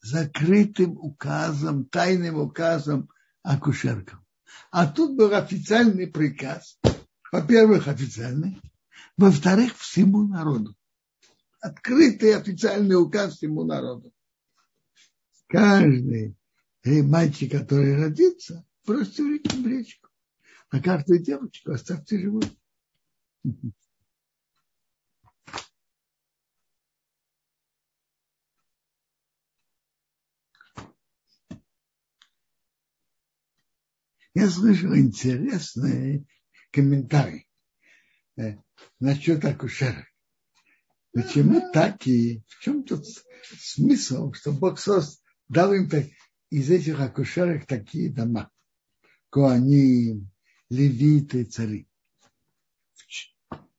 закрытым 0.00 0.96
указом, 0.96 1.84
тайным 1.84 2.38
указом 2.38 3.10
акушеркам. 3.42 4.24
А 4.70 4.86
тут 4.86 5.14
был 5.14 5.34
официальный 5.34 6.06
приказ, 6.06 6.78
во-первых, 7.30 7.86
официальный, 7.86 8.58
во-вторых, 9.18 9.76
всему 9.76 10.26
народу. 10.26 10.74
Открытый 11.60 12.34
официальный 12.34 12.96
указ 12.96 13.36
всему 13.36 13.64
народу. 13.64 14.10
Каждый 15.48 16.34
мальчик, 16.84 17.52
который 17.52 17.94
родится, 17.94 18.64
просто 18.86 19.22
в 19.22 19.66
речку. 19.66 20.07
А 20.70 20.80
каждую 20.80 21.20
девочку 21.20 21.72
оставьте 21.72 22.18
живой. 22.18 22.42
Я 34.34 34.48
слышал 34.50 34.94
интересный 34.94 36.26
комментарий 36.70 37.48
э, 38.36 38.58
насчет 39.00 39.44
акушерок. 39.44 40.06
Почему 41.12 41.72
так 41.72 42.06
и 42.06 42.44
в 42.46 42.60
чем 42.60 42.84
тут 42.84 43.04
смысл, 43.58 44.32
что 44.32 44.52
Бог 44.52 44.78
создал, 44.78 45.16
дал 45.48 45.72
им 45.72 45.88
так, 45.88 46.04
из 46.50 46.70
этих 46.70 47.00
акушерок 47.00 47.66
такие 47.66 48.12
дома? 48.12 48.50
Коаним, 49.30 50.30
левиты, 50.70 51.44
цари. 51.44 51.88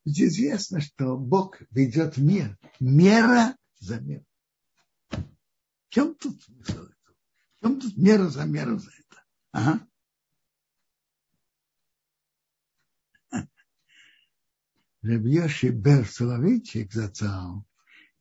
Ведь 0.05 0.21
известно, 0.21 0.81
что 0.81 1.17
Бог 1.17 1.61
ведет 1.71 2.17
мир, 2.17 2.57
мера 2.79 3.55
за 3.79 3.99
мер. 3.99 4.23
В 5.09 5.89
чем 5.89 6.15
тут 6.15 6.41
смысл? 6.43 6.87
В 7.57 7.61
чем 7.61 7.79
тут 7.79 7.97
мера 7.97 8.29
за 8.29 8.45
меру 8.45 8.79
за 8.79 8.89
это? 8.91 9.23
Ага. 9.51 9.87
Рабьеши 15.01 15.69
Бер 15.69 16.05
Соловейчик 16.05 16.91
зацал 16.91 17.65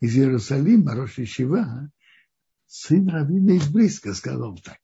из 0.01 0.17
Иерусалима, 0.17 0.95
Роша 0.95 1.27
Шива, 1.27 1.91
сын 2.67 3.09
Равина 3.09 3.57
из 3.57 3.69
Близко, 3.69 4.15
сказал 4.15 4.57
так. 4.59 4.79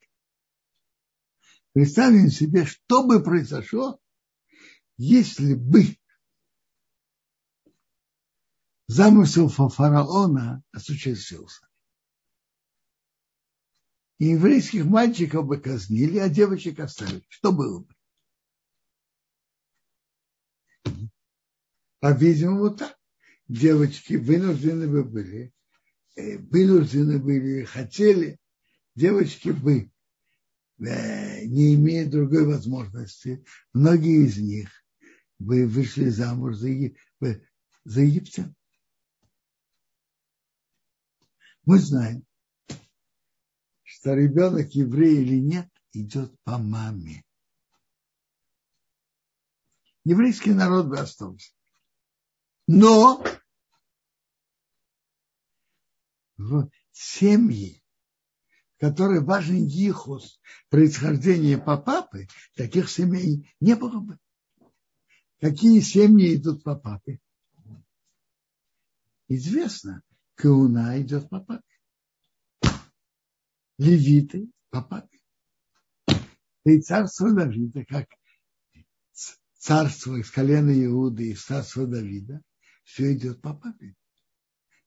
Представим 1.75 2.29
себе, 2.29 2.65
что 2.65 3.03
бы 3.05 3.21
произошло, 3.21 3.99
если 4.95 5.55
бы 5.55 5.97
замысел 8.87 9.49
фараона 9.49 10.63
осуществился. 10.71 11.67
И 14.19 14.27
еврейских 14.27 14.85
мальчиков 14.85 15.45
бы 15.45 15.59
казнили, 15.59 16.17
а 16.17 16.29
девочек 16.29 16.79
оставили. 16.79 17.25
Что 17.27 17.51
было 17.51 17.79
бы? 17.81 17.93
По-видимому, 21.99 22.73
так. 22.73 22.97
Девочки 23.49 24.13
вынуждены 24.13 24.87
бы 24.87 25.03
были, 25.03 25.53
э, 26.15 26.37
вынуждены 26.37 27.19
были, 27.19 27.65
хотели, 27.65 28.39
девочки 28.95 29.49
бы, 29.49 29.91
э, 30.79 31.34
не 31.55 31.75
имея 31.75 32.05
другой 32.05 32.45
возможности, 32.45 33.45
многие 33.71 34.25
из 34.25 34.37
них 34.37 34.69
бы 35.39 35.65
вышли 35.65 36.09
замуж 36.09 36.57
за, 36.57 36.67
за 37.85 38.01
египтян. 38.01 38.53
Мы 41.63 41.79
знаем, 41.79 42.25
что 43.83 44.13
ребенок 44.15 44.71
еврей 44.71 45.23
или 45.23 45.39
нет, 45.39 45.69
идет 45.93 46.37
по 46.43 46.57
маме. 46.57 47.23
Еврейский 50.03 50.51
народ 50.51 50.87
бы 50.87 50.99
остался. 50.99 51.53
Но 52.67 53.23
в 56.35 56.69
семье, 56.91 57.81
в 58.75 58.81
которой 58.81 59.21
важен 59.21 59.67
дихус, 59.67 60.39
происхождение 60.69 61.57
по 61.57 61.77
папы, 61.77 62.27
таких 62.55 62.89
семей 62.89 63.55
не 63.59 63.75
было 63.75 63.99
бы. 63.99 64.17
Какие 65.39 65.79
семьи 65.79 66.35
идут 66.35 66.63
по 66.63 66.75
папе? 66.75 67.19
Известно, 69.27 70.03
Кауна 70.35 71.01
идет 71.01 71.29
по 71.29 71.39
папе. 71.39 71.63
Левиты 73.77 74.49
по 74.69 74.81
папе. 74.81 75.19
И 76.65 76.81
царство 76.81 77.31
Давида, 77.31 77.85
как 77.85 78.07
царство 79.57 80.15
из 80.15 80.29
колена 80.31 80.71
Иуды 80.85 81.31
и 81.31 81.35
царство 81.35 81.85
Давида, 81.85 82.41
все 82.83 83.13
идет 83.13 83.41
по 83.41 83.53
папе. 83.53 83.95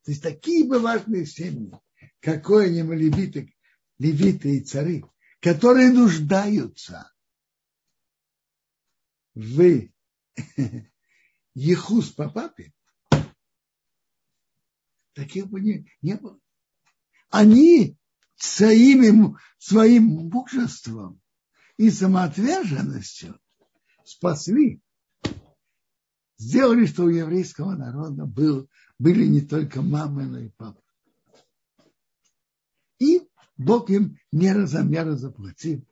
То 0.05 0.11
есть 0.11 0.23
такие 0.23 0.67
бы 0.67 0.79
важные 0.79 1.27
семьи, 1.27 1.73
какое-нибудь 2.21 2.99
левиты, 2.99 3.53
левиты 3.99 4.59
и 4.59 4.61
цари, 4.61 5.05
которые 5.41 5.91
нуждаются 5.91 7.13
в 9.35 9.89
Ехус 11.55 12.11
по 12.11 12.29
папе, 12.29 12.73
таких 15.15 15.49
бы 15.49 15.61
не, 15.61 15.91
не 16.03 16.17
было. 16.17 16.39
Они 17.31 17.97
своим, 18.37 19.37
своим 19.59 20.05
мужеством 20.05 21.21
и 21.77 21.91
самоотверженностью 21.91 23.39
спасли 24.05 24.81
сделали, 26.39 26.87
что 26.87 27.05
у 27.05 27.09
еврейского 27.09 27.75
народа 27.75 28.25
был, 28.25 28.71
были 28.99 29.27
не 29.27 29.41
только 29.41 29.83
мамы, 29.83 30.27
но 30.27 30.39
и 30.41 30.49
папы. 30.51 30.81
Бог 33.59 33.91
им 33.91 34.17
мера 34.33 34.67
за 34.67 34.83
меру 34.83 35.17
заплатил, 35.17 35.85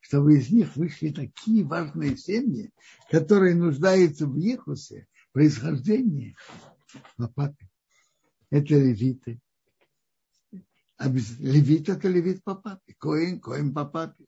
чтобы 0.00 0.38
из 0.38 0.50
них 0.50 0.76
вышли 0.76 1.10
такие 1.10 1.64
важные 1.64 2.16
семьи, 2.16 2.70
которые 3.10 3.54
нуждаются 3.54 4.26
в 4.26 4.36
Ехусе, 4.36 5.08
происхождении 5.32 6.36
по 7.16 7.28
папе. 7.28 7.68
Это 8.50 8.74
левиты. 8.74 9.40
А 10.98 11.08
левит 11.08 11.88
это 11.88 12.08
левит 12.08 12.44
по 12.44 12.54
папе. 12.54 12.94
Коин, 12.98 13.40
коин 13.40 13.74
по 13.74 13.84
папе. 13.84 14.24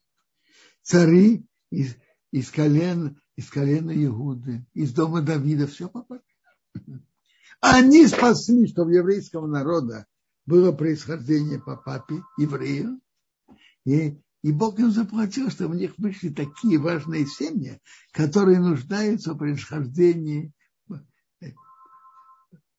Цари 0.83 1.47
из, 1.71 1.95
из 2.31 2.51
колен 2.51 3.21
из 3.37 3.51
колена 3.51 3.93
Иуды, 4.05 4.67
из 4.75 4.93
дома 4.93 5.23
Давида, 5.23 5.69
все 5.69 5.89
попали. 5.89 6.23
Они 7.61 8.05
спасли, 8.09 8.67
что 8.67 8.85
в 8.85 8.91
еврейского 8.91 9.47
народа 9.47 10.07
было 10.49 10.73
происхождение 10.73 11.61
по 11.61 11.77
папе, 11.77 12.23
еврею, 12.39 13.03
и, 13.85 14.19
и 14.41 14.51
Бог 14.51 14.79
им 14.79 14.91
заплатил, 14.91 15.51
что 15.51 15.69
в 15.69 15.75
них 15.75 15.93
вышли 15.99 16.31
такие 16.31 16.79
важные 16.79 17.27
семьи, 17.27 17.79
которые 18.13 18.59
нуждаются 18.59 19.35
в 19.35 19.39
происхождении 19.39 20.51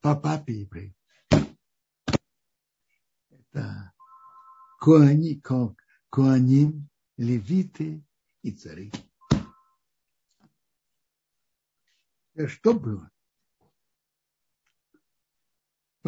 по 0.02 0.16
папе 0.16 0.62
еврею. 0.62 0.96
Это 3.30 3.94
коани, 4.80 5.40
ко, 5.40 5.76
коаним, 6.10 6.90
левиты 7.18 8.04
и 8.42 8.52
цари. 8.52 8.92
Что 12.48 12.74
было? 12.74 13.12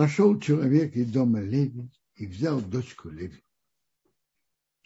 Пошел 0.02 0.40
человек 0.40 0.96
из 0.96 1.12
дома 1.12 1.42
Леви 1.42 1.88
и 2.16 2.26
взял 2.26 2.60
дочку 2.60 3.10
Леви. 3.10 3.46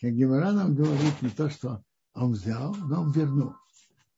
Как 0.01 0.11
Гемора 0.11 0.51
нам 0.51 0.75
говорит, 0.75 1.21
не 1.21 1.29
то, 1.29 1.49
что 1.49 1.85
он 2.13 2.33
взял, 2.33 2.75
но 2.75 3.03
он 3.03 3.13
вернул. 3.13 3.53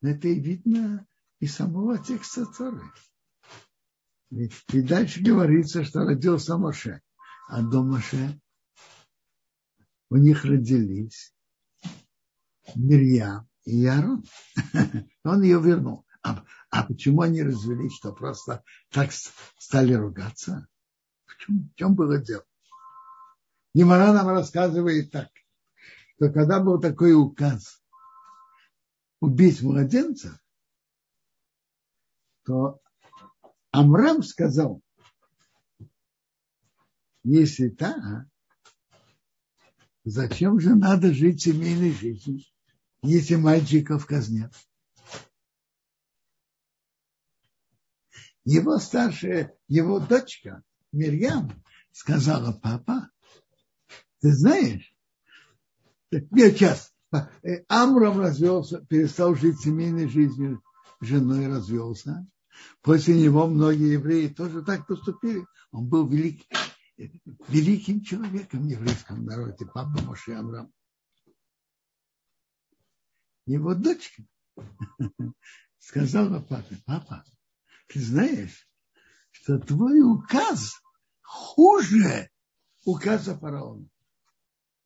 Но 0.02 0.10
это 0.10 0.28
и 0.28 0.40
видно 0.40 1.06
из 1.40 1.54
самого 1.54 2.00
текста 2.00 2.48
Торы. 2.48 2.82
И, 4.32 4.50
и 4.74 4.82
дальше 4.82 5.22
говорится, 5.22 5.84
что 5.84 6.00
родился 6.00 6.58
Моше. 6.58 7.04
А 7.48 7.62
до 7.62 7.84
Моше 7.84 8.42
у 10.10 10.16
них 10.16 10.46
родились 10.46 11.32
Мирьям 12.74 13.48
и 13.66 13.78
Ярон. 13.78 14.24
Он 15.24 15.44
ее 15.44 15.62
вернул. 15.62 16.08
А, 16.24 16.44
а 16.72 16.84
почему 16.86 17.22
они 17.22 17.44
развелись, 17.44 17.96
что 17.96 18.14
просто 18.14 18.64
так 18.90 19.12
стали 19.12 19.94
ругаться? 19.94 20.68
Чем, 21.38 21.70
в 21.70 21.76
чем 21.76 21.96
было 21.96 22.18
дело? 22.18 22.46
Немара 23.74 24.12
нам 24.12 24.28
рассказывает 24.30 25.12
так, 25.12 25.30
что 26.16 26.32
когда 26.32 26.60
был 26.60 26.80
такой 26.80 27.14
указ 27.14 27.84
убить 29.20 29.62
младенца, 29.62 30.40
то 32.44 32.82
Амрам 33.72 34.24
сказал, 34.24 34.82
если 37.24 37.70
так, 37.70 38.26
зачем 40.06 40.60
же 40.60 40.76
надо 40.76 41.14
жить 41.14 41.42
семейной 41.42 41.92
жизнью, 41.92 42.42
если 43.04 43.36
мальчиков 43.36 44.06
казнят? 44.06 44.54
Его 48.46 48.78
старшая, 48.78 49.56
его 49.68 50.00
дочка 50.00 50.64
Мирьям 50.98 51.64
сказала, 51.92 52.52
папа, 52.52 53.12
ты 54.20 54.34
знаешь, 54.34 54.96
нет, 56.12 56.58
сейчас, 56.58 56.92
Амрам 57.68 58.20
развелся, 58.20 58.84
перестал 58.86 59.36
жить 59.36 59.60
семейной 59.60 60.08
жизнью, 60.08 60.64
женой 61.00 61.48
развелся. 61.48 62.26
После 62.82 63.22
него 63.22 63.46
многие 63.46 63.94
евреи 63.94 64.28
тоже 64.28 64.64
так 64.64 64.88
поступили. 64.88 65.46
Он 65.72 65.88
был 65.88 66.08
великий, 66.08 66.48
великим 67.48 68.02
человеком 68.02 68.64
в 68.64 68.68
еврейском 68.68 69.24
народе, 69.24 69.68
папа 69.72 70.02
Моше 70.02 70.34
Амрам. 70.34 70.72
Его 73.46 73.76
дочка 73.76 74.24
сказала 75.78 76.42
папе, 76.42 76.78
папа, 76.86 77.24
ты 77.88 78.02
знаешь, 78.02 78.68
что 79.32 79.60
твой 79.60 80.02
указ 80.02 80.74
хуже 81.28 82.30
указа 82.86 83.38
фараона. 83.38 83.90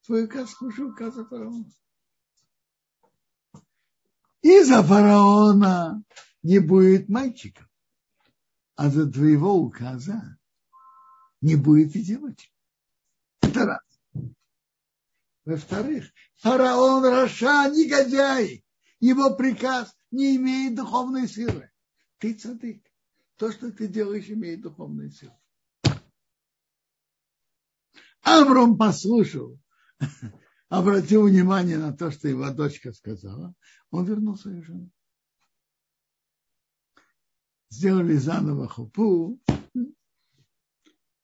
Твой 0.06 0.26
указ 0.26 0.54
хуже 0.54 0.86
указа 0.86 1.24
фараона. 1.24 1.72
Из-за 4.42 4.82
фараона 4.82 6.04
не 6.42 6.58
будет 6.58 7.10
мальчиков, 7.10 7.70
а 8.76 8.90
за 8.90 9.10
твоего 9.12 9.54
указа 9.54 10.40
не 11.42 11.56
будет 11.56 11.96
и 11.96 12.02
девочек. 12.02 12.52
Это 13.42 13.66
раз. 13.66 14.26
Во-вторых, 15.46 16.12
фараон 16.38 17.06
Раша 17.06 17.70
негодяй. 17.70 18.66
Его 19.00 19.36
приказ 19.36 19.96
не 20.10 20.36
имеет 20.38 20.76
духовной 20.76 21.28
силы. 21.28 21.70
Ты 22.18 22.34
цадык. 22.34 22.84
То, 23.38 23.52
что 23.52 23.72
ты 23.72 23.88
делаешь, 23.88 24.30
имеет 24.30 24.62
духовную 24.62 25.12
силу. 25.12 25.41
Авром 28.24 28.78
послушал, 28.78 29.60
обратил 30.70 31.28
внимание 31.28 31.78
на 31.78 31.96
то, 31.96 32.12
что 32.12 32.28
его 32.28 32.50
дочка 32.52 32.94
сказала, 32.94 33.54
он 33.90 34.06
вернул 34.06 34.38
свою 34.38 34.64
жену. 34.64 34.92
Сделали 37.70 38.16
заново 38.16 38.68
хупу, 38.68 39.40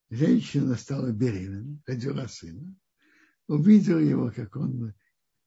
женщина 0.10 0.76
стала 0.76 1.12
беременна, 1.12 1.82
родила 1.86 2.28
сына, 2.28 2.76
увидела 3.48 4.00
его, 4.00 4.32
как 4.32 4.56
он 4.56 4.94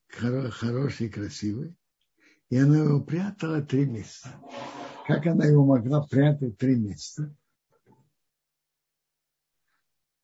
хороший 0.08 1.08
красивый, 1.08 1.74
и 2.50 2.56
она 2.56 2.78
его 2.78 3.00
прятала 3.00 3.62
три 3.62 3.86
месяца. 3.86 4.40
Как 5.06 5.26
она 5.26 5.46
его 5.46 5.64
могла 5.64 6.06
прятать 6.06 6.58
три 6.58 6.76
месяца? 6.76 7.34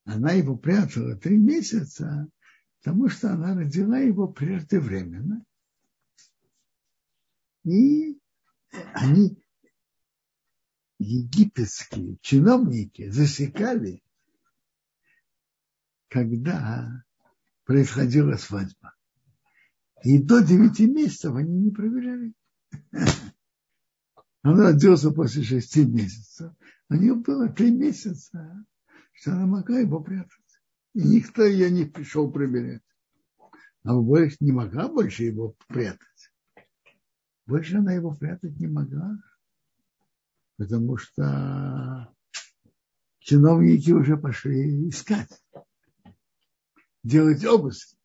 Она 0.07 0.31
его 0.33 0.57
прятала 0.57 1.17
три 1.17 1.37
месяца, 1.37 2.29
потому 2.79 3.09
что 3.09 3.33
она 3.33 3.55
родила 3.57 3.99
его 3.99 4.29
преждевременно. 4.29 5.45
И 7.65 8.17
они, 8.95 9.37
египетские 11.01 12.19
чиновники, 12.21 13.11
засекали, 13.11 14.01
когда 16.09 17.05
происходила 17.65 18.37
свадьба. 18.37 18.95
И 20.05 20.23
до 20.23 20.41
девяти 20.41 20.87
месяцев 20.87 21.35
они 21.35 21.59
не 21.59 21.71
проверяли. 21.73 22.33
Он 24.45 24.61
родился 24.61 25.11
после 25.11 25.43
шести 25.43 25.85
месяцев. 25.85 26.53
У 26.91 26.95
нее 26.95 27.17
было 27.17 27.49
три 27.49 27.73
месяца, 27.73 28.65
что 29.17 29.33
она 29.33 29.47
могла 29.47 29.79
его 29.81 30.01
прятать. 30.01 30.31
И 30.95 31.03
никто 31.03 31.45
ее 31.45 31.71
не 31.71 31.85
пришел 31.85 32.31
проверять. 32.31 32.83
А 33.83 33.95
больше 33.95 34.37
не 34.41 34.53
могла 34.53 34.89
больше 34.89 35.25
его 35.25 35.55
прятать. 35.69 36.33
Больше 37.47 37.77
она 37.77 37.93
его 37.93 38.15
прятать 38.15 38.59
не 38.59 38.67
могла. 38.67 39.17
Потому 40.57 40.97
что 40.97 42.13
чиновники 43.19 43.91
уже 43.91 44.17
пошли 44.17 44.89
искать, 44.89 45.31
делать 47.03 47.45
обыски. 47.45 47.97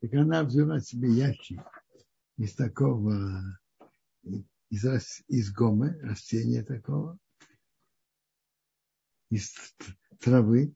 Так 0.00 0.14
она 0.14 0.42
взяла 0.42 0.80
себе 0.80 1.10
ящик 1.10 1.60
из 2.38 2.54
такого, 2.54 3.58
из, 4.70 5.22
из 5.28 5.52
гомы, 5.52 5.98
растения 6.00 6.64
такого, 6.64 7.18
из 9.30 9.54
травы. 10.20 10.74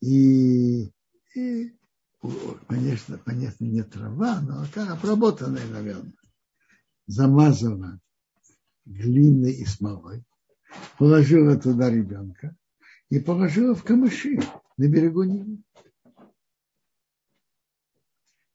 И, 0.00 0.90
и 1.34 1.76
конечно, 2.68 3.18
понятно, 3.18 3.64
не 3.64 3.82
трава, 3.82 4.40
но 4.40 4.64
как 4.72 4.90
обработанная, 4.90 5.66
наверное, 5.66 6.14
замазала 7.06 8.00
глиной 8.84 9.52
и 9.52 9.64
смолой, 9.64 10.24
положила 10.98 11.56
туда 11.58 11.90
ребенка 11.90 12.56
и 13.10 13.20
положила 13.20 13.74
в 13.74 13.84
камыши 13.84 14.40
на 14.76 14.88
берегу 14.88 15.24
Нила. 15.24 15.58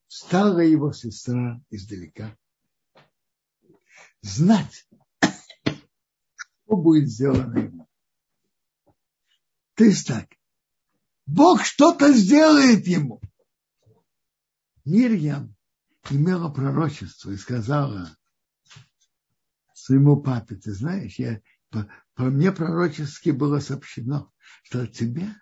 Встала 0.08 0.60
его 0.60 0.92
сестра 0.92 1.62
издалека. 1.70 2.36
Знать, 4.22 4.90
что 5.22 6.76
будет 6.76 7.08
сделано 7.08 7.60
ему. 7.60 7.87
То 9.78 9.84
есть 9.84 10.08
так, 10.08 10.28
Бог 11.28 11.64
что-то 11.64 12.12
сделает 12.12 12.88
ему. 12.88 13.22
Мирьям 14.86 15.56
имела 16.10 16.50
пророчество 16.50 17.30
и 17.30 17.38
сказала 17.38 18.18
своему 19.74 20.20
папе, 20.20 20.56
ты 20.56 20.74
знаешь, 20.74 21.20
я, 21.20 21.42
по, 21.70 21.88
по 22.16 22.24
мне 22.24 22.52
пророчески 22.52 23.30
было 23.30 23.60
сообщено, 23.60 24.32
что 24.64 24.82
от 24.82 24.94
тебя 24.94 25.40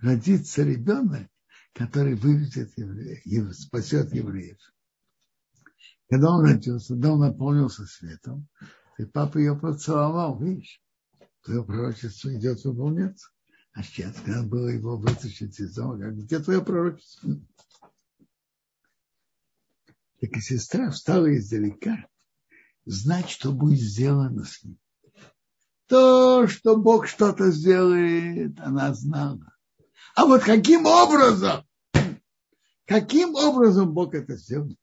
родится 0.00 0.62
ребенок, 0.62 1.30
который 1.72 2.16
выведет 2.16 2.76
евреев, 2.76 3.56
спасет 3.56 4.12
евреев. 4.12 4.58
Когда 6.10 6.32
он 6.32 6.44
родился, 6.44 6.92
когда 6.92 7.14
он 7.14 7.20
наполнился 7.20 7.86
светом, 7.86 8.46
и 8.98 9.06
папа 9.06 9.38
ее 9.38 9.58
поцеловал, 9.58 10.38
видишь, 10.38 10.81
твое 11.42 11.64
пророчество 11.64 12.34
идет 12.34 12.64
выполняться. 12.64 13.28
А 13.72 13.82
сейчас, 13.82 14.14
когда 14.16 14.42
было 14.42 14.68
его 14.68 14.96
вытащить 14.96 15.58
из 15.58 15.74
дома, 15.74 15.98
как, 15.98 16.16
где 16.16 16.38
твое 16.38 16.62
пророчество? 16.62 17.40
Так 20.20 20.36
и 20.36 20.40
сестра 20.40 20.90
встала 20.90 21.34
издалека, 21.36 22.06
знать, 22.84 23.28
что 23.28 23.50
будет 23.50 23.80
сделано 23.80 24.44
с 24.44 24.62
ним. 24.62 24.78
То, 25.86 26.46
что 26.46 26.76
Бог 26.76 27.06
что-то 27.06 27.50
сделает, 27.50 28.58
она 28.60 28.94
знала. 28.94 29.56
А 30.14 30.26
вот 30.26 30.42
каким 30.42 30.86
образом? 30.86 31.66
Каким 32.84 33.34
образом 33.34 33.92
Бог 33.92 34.14
это 34.14 34.36
сделал? 34.36 34.76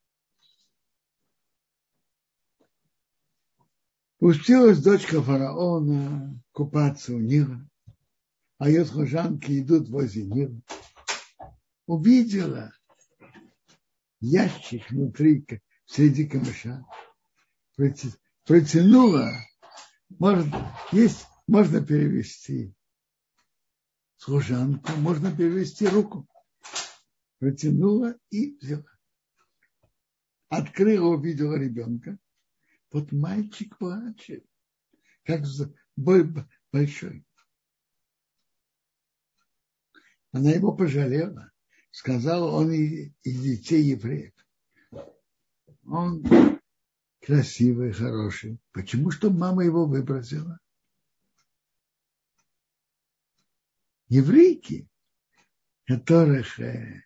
Пустилась 4.20 4.82
дочка 4.82 5.22
фараона 5.22 6.42
купаться 6.60 7.14
у 7.14 7.20
Нила, 7.20 7.66
а 8.58 8.68
ее 8.68 8.84
служанки 8.84 9.62
идут 9.62 9.88
возле 9.88 10.26
Нила. 10.26 10.62
Увидела 11.86 12.74
ящик 14.20 14.92
внутри, 14.92 15.46
среди 15.86 16.28
камыша, 16.28 16.86
протянула, 18.44 19.32
можно, 20.10 20.78
есть, 20.92 21.26
можно 21.48 21.82
перевести 21.82 22.76
служанку, 24.18 24.92
можно 24.98 25.34
перевести 25.34 25.88
руку. 25.88 26.28
Протянула 27.38 28.18
и 28.32 28.58
взяла. 28.58 28.84
Открыла, 30.50 31.16
увидела 31.16 31.56
ребенка. 31.56 32.20
Вот 32.92 33.14
мальчик 33.14 33.78
плачет, 33.78 34.46
как 35.24 35.46
большой. 36.72 37.26
Она 40.32 40.52
его 40.52 40.76
пожалела. 40.76 41.52
Сказала, 41.92 42.52
он 42.52 42.72
из 42.72 43.12
детей 43.24 43.84
евреев. 43.84 44.34
Он 45.86 46.24
красивый, 47.20 47.94
хороший. 47.94 48.60
Почему 48.72 49.10
что 49.10 49.32
мама 49.32 49.64
его 49.64 49.86
выбросила? 49.88 50.60
еврейки, 54.10 54.90
которых 55.88 56.60
э, 56.60 57.04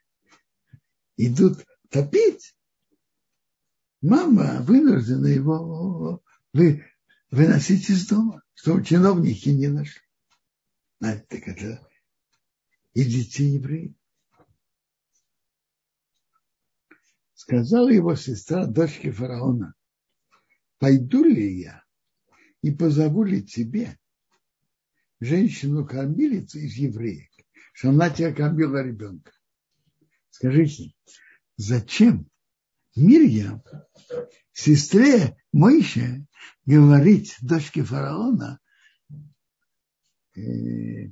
идут 1.17 1.63
топить, 1.89 2.56
мама 4.01 4.62
вынуждена 4.62 5.27
его 5.27 6.23
вы 6.53 6.86
выносите 7.29 7.93
из 7.93 8.08
дома, 8.08 8.42
чтобы 8.56 8.84
чиновники 8.84 9.50
не 9.50 9.68
нашли. 9.68 10.02
Знаете, 11.00 11.26
так 11.30 11.48
это 11.48 11.88
и 12.94 13.04
детей 13.04 13.56
евреев. 13.56 13.96
Сказала 17.34 17.89
его 17.89 18.16
сестра, 18.16 18.66
дочке 18.66 19.12
фараона, 19.12 19.74
пойду 20.78 21.24
ли 21.24 21.60
я 21.60 21.84
и 22.62 22.72
позову 22.72 23.24
ли 23.24 23.44
тебе 23.44 24.00
женщину-кормилицу 25.20 26.60
из 26.60 26.76
евреек, 26.76 27.30
что 27.74 27.89
она 27.89 28.10
тебя 28.10 28.34
кормила 28.34 28.82
ребенка. 28.82 29.34
Скажите, 30.30 30.94
зачем 31.58 32.30
Мирьям, 32.96 33.63
сестре 34.54 35.36
Моише, 35.52 36.26
говорить 36.65 37.36
дочке 37.41 37.84
фараона, 37.84 38.60
э, 40.36 41.12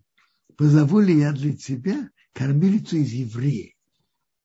позову 0.58 1.00
ли 1.00 1.20
я 1.20 1.32
для 1.34 1.56
тебя 1.56 2.10
кормилицу 2.34 2.98
из 2.98 3.12
евреев? 3.12 3.74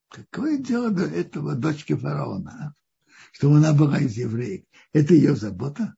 Какое 0.08 0.58
дело 0.58 0.90
до 0.90 1.04
этого 1.04 1.54
дочки 1.54 1.94
фараона, 1.94 2.50
а? 2.50 2.74
чтобы 3.32 3.58
она 3.58 3.72
была 3.72 3.98
из 3.98 4.16
евреев? 4.16 4.64
Это 4.92 5.14
ее 5.14 5.36
забота? 5.36 5.94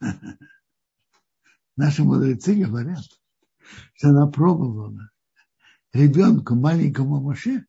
Наши 1.76 2.04
мудрецы 2.04 2.54
говорят, 2.54 3.04
что 3.94 4.08
она 4.08 4.26
пробовала 4.26 5.10
ребенку, 5.92 6.54
маленькому 6.54 7.20
Моше, 7.20 7.66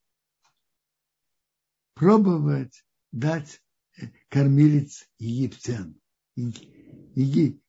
пробовать 1.93 2.85
дать 3.11 3.61
э, 3.97 4.07
кормилец 4.29 5.07
египтян, 5.17 5.99
еги, 6.35 7.61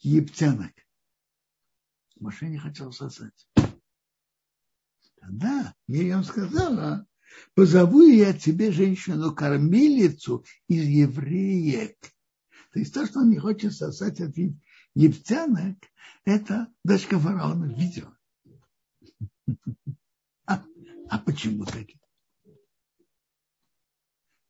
египтянок. 0.00 0.72
Моше 2.18 2.48
не 2.48 2.58
хотел 2.58 2.92
сосать. 2.92 3.48
Тогда 5.16 5.74
Мирьям 5.86 6.24
сказала, 6.24 7.06
позову 7.54 8.02
я 8.02 8.32
тебе 8.32 8.72
женщину-кормилицу 8.72 10.44
из 10.68 10.84
евреек. 10.84 11.96
То 12.72 12.78
есть 12.78 12.94
то, 12.94 13.06
что 13.06 13.20
он 13.20 13.30
не 13.30 13.38
хочет 13.38 13.74
сосать 13.74 14.20
от 14.20 14.34
египтянок, 14.94 15.78
это 16.24 16.72
дочка 16.84 17.18
фараона 17.18 17.72
видела. 17.72 18.16
А, 20.46 20.64
а 21.08 21.18
почему 21.18 21.64
так? 21.64 21.86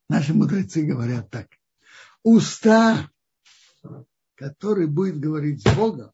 Наши 0.08 0.34
мудрецы 0.34 0.84
говорят 0.84 1.30
так. 1.30 1.48
Уста, 2.22 3.10
который 4.36 4.86
будет 4.86 5.18
говорить 5.18 5.66
с 5.66 5.76
Богом, 5.76 6.12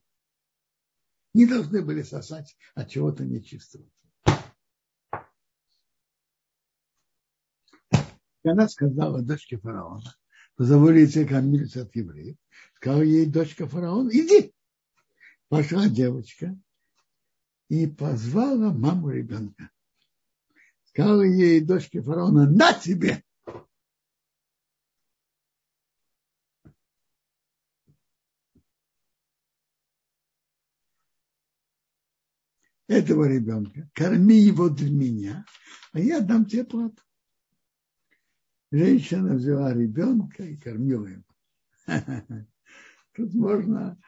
не 1.35 1.47
должны 1.47 1.83
были 1.83 2.03
сосать 2.03 2.57
от 2.75 2.88
чего-то 2.88 3.25
нечистого. 3.25 3.87
И 8.44 8.49
она 8.49 8.68
сказала 8.68 9.21
дочке 9.21 9.59
фараона, 9.59 10.16
позову 10.57 10.88
тебе 10.88 11.27
кормилицу 11.27 11.83
от 11.83 11.94
евреев, 11.94 12.37
сказала 12.77 13.03
ей 13.03 13.27
дочка 13.27 13.66
фараона, 13.66 14.11
иди. 14.11 14.55
Пошла 15.49 15.88
девочка 15.88 16.57
и 17.68 17.87
позвала 17.87 18.73
маму 18.73 19.11
ребенка. 19.11 19.71
Сказала 20.85 21.23
ей 21.23 21.61
дочке 21.61 22.01
фараона, 22.01 22.49
на 22.49 22.73
тебе. 22.73 23.23
Этого 32.88 33.29
ребенка, 33.29 33.88
корми 33.94 34.37
его 34.37 34.68
для 34.70 34.90
меня, 34.90 35.44
а 35.92 36.01
я 36.01 36.20
дам 36.20 36.46
тебе 36.46 36.64
плату. 36.64 37.03
Женщина 38.70 39.35
взяла 39.35 39.72
ребенка 39.72 40.42
и 40.42 40.57
кормила 40.57 41.07
его. 41.07 41.24
Тут 43.14 43.35
можно 43.35 44.01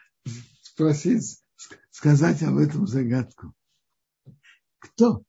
спросить, 0.62 1.42
сказать 1.90 2.42
об 2.42 2.56
этом 2.56 2.86
загадку. 2.86 3.54
Кто? 4.78 5.24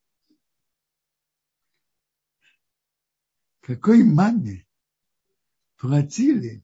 Какой 3.61 4.03
маме 4.03 4.65
платили 5.77 6.63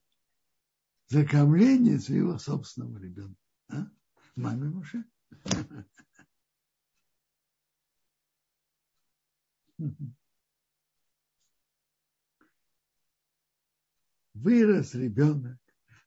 за 1.07 1.25
кормление 1.25 1.99
своего 1.99 2.37
собственного 2.37 2.97
ребенка? 2.97 3.41
А? 3.69 3.87
Маме 4.35 4.69
Муше. 4.69 5.03
Вырос 14.33 14.93
ребенок, 14.93 15.57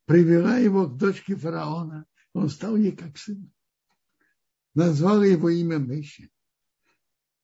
привела 0.04 0.58
его 0.58 0.86
к 0.88 0.96
дочке 0.96 1.34
фараона, 1.36 2.06
он 2.32 2.48
стал 2.48 2.76
ей 2.76 2.92
как 2.92 3.18
сын. 3.18 3.52
Назвала 4.74 5.26
его 5.26 5.50
имя 5.50 5.78
Меща. 5.78 6.28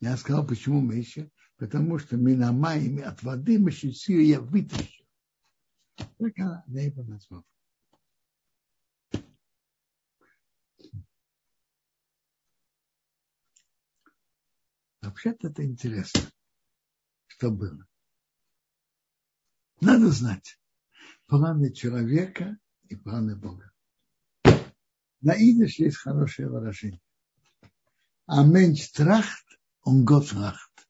Я 0.00 0.16
сказал, 0.16 0.46
почему 0.46 0.80
Меща? 0.80 1.28
Потому 1.56 1.98
что 1.98 2.16
минамаями 2.16 3.02
от 3.02 3.22
воды 3.22 3.58
Мещицию 3.58 4.24
я 4.24 4.40
вытащил. 4.40 5.04
Так 5.96 6.38
она, 6.38 6.62
она 6.66 6.80
его 6.82 7.02
назвала. 7.02 7.44
Вообще-то 15.16 15.48
это 15.48 15.64
интересно, 15.64 16.30
что 17.26 17.50
было. 17.50 17.86
Надо 19.80 20.10
знать 20.10 20.58
планы 21.24 21.72
человека 21.72 22.58
и 22.90 22.96
планы 22.96 23.34
Бога. 23.34 23.72
На 25.22 25.32
идиш 25.32 25.78
есть 25.78 25.96
хорошее 25.96 26.50
выражение. 26.50 27.00
А 28.26 28.44
менч 28.44 28.90
трахт, 28.92 29.58
он 29.80 30.04
год 30.04 30.28
трахт. 30.28 30.86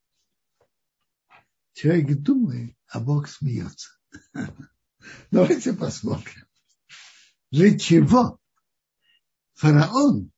Человек 1.75 2.21
думает, 2.21 2.77
а 2.89 2.99
Бог 2.99 3.29
смеется. 3.29 3.97
Давайте 5.31 5.73
посмотрим. 5.73 6.49
Для 7.53 7.79
чего 7.79 8.41
фараон 9.53 10.33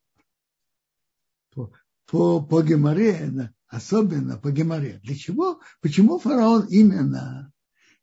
по, 1.53 1.73
по, 2.05 2.45
по 2.45 2.63
Геморе 2.63 3.55
особенно 3.69 4.39
по 4.39 4.51
Геморе. 4.51 4.99
Для 5.05 5.15
чего? 5.15 5.61
Почему 5.81 6.19
фараон 6.19 6.67
именно 6.69 7.53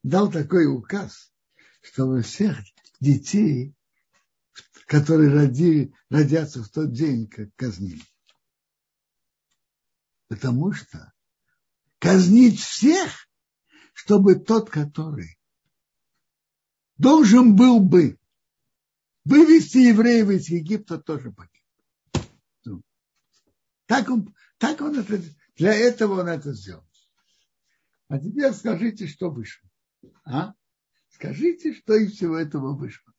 дал 0.04 0.32
такой 0.32 0.68
указ, 0.68 1.34
чтобы 1.82 2.22
всех 2.22 2.58
детей, 3.00 3.76
которые 4.88 5.34
роди, 5.34 5.94
родятся 6.10 6.64
в 6.64 6.70
тот 6.70 6.94
день, 6.94 7.28
как 7.28 7.54
казнили? 7.56 8.04
Потому 10.28 10.72
что 10.72 11.12
казнить 12.00 12.60
всех, 12.60 13.28
чтобы 13.94 14.36
тот, 14.36 14.70
который 14.70 15.40
должен 16.98 17.56
был 17.56 17.80
бы 17.80 18.20
вывести 19.24 19.78
евреев 19.78 20.30
из 20.30 20.50
Египта, 20.50 21.00
тоже 21.00 21.32
погиб. 21.32 21.64
Ну, 22.66 22.84
так 23.86 24.10
он, 24.10 24.36
так 24.58 24.82
он 24.82 25.00
это 25.00 25.22
для 25.56 25.74
этого 25.74 26.22
он 26.22 26.28
это 26.28 26.54
сделал. 26.54 26.86
А 28.08 28.20
теперь 28.20 28.52
скажите, 28.54 29.08
что 29.08 29.30
вышло. 29.30 29.70
А? 30.26 30.54
Скажите, 31.10 31.74
что 31.74 31.96
из 31.96 32.14
всего 32.14 32.38
этого 32.38 32.76
вышло. 32.76 33.14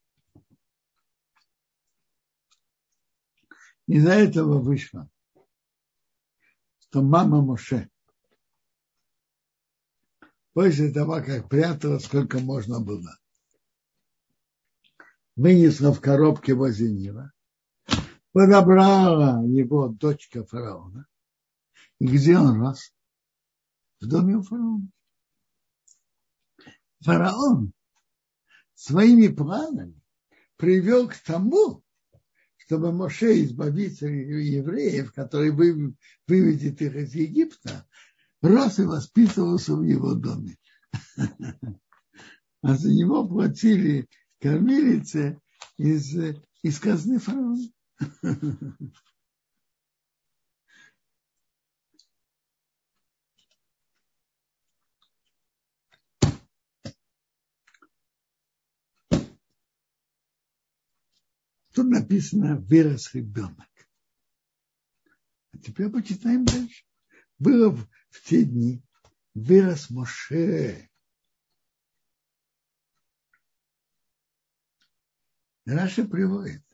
Из-за 3.86 4.12
этого 4.12 4.60
вышло, 4.60 5.08
что 6.80 7.02
мама 7.02 7.40
Моше 7.40 7.88
после 10.56 10.90
того, 10.90 11.22
как 11.22 11.50
прятала, 11.50 11.98
сколько 11.98 12.38
можно 12.38 12.80
было, 12.80 13.18
вынесла 15.36 15.92
в 15.92 16.00
коробке 16.00 16.54
возле 16.54 16.90
Нила, 16.90 17.30
подобрала 18.32 19.44
его 19.44 19.88
дочка 19.88 20.44
фараона, 20.44 21.06
где 22.00 22.38
он 22.38 22.60
рос? 22.60 22.92
В 24.00 24.06
доме 24.06 24.36
у 24.36 24.42
фараона. 24.42 24.88
Фараон 27.00 27.72
своими 28.74 29.28
планами 29.28 30.00
привел 30.56 31.08
к 31.08 31.16
тому, 31.18 31.82
чтобы 32.56 32.92
Моше, 32.92 33.44
избавитель 33.44 34.32
евреев, 34.42 35.12
который 35.12 35.50
выведет 35.50 36.82
их 36.82 36.94
из 36.94 37.14
Египта, 37.14 37.86
рос 38.42 38.78
и 38.78 38.82
воспитывался 38.82 39.76
в 39.76 39.82
его 39.82 40.14
доме. 40.14 40.56
А 42.62 42.74
за 42.74 42.92
него 42.92 43.28
платили 43.28 44.08
кормилица 44.40 45.40
из, 45.76 46.14
из 46.62 46.78
казны 46.80 47.18
фараона. 47.18 47.68
Тут 61.76 61.88
написано 61.88 62.56
«вырос 62.56 63.12
ребенок». 63.12 63.68
А 65.52 65.58
теперь 65.58 65.90
почитаем 65.90 66.46
дальше. 66.46 66.86
Было 67.38 67.70
в, 67.70 67.86
те 68.24 68.44
дни, 68.44 68.82
вырос 69.34 69.90
Моше. 69.90 70.88
Раша 75.66 76.06
приводит. 76.06 76.64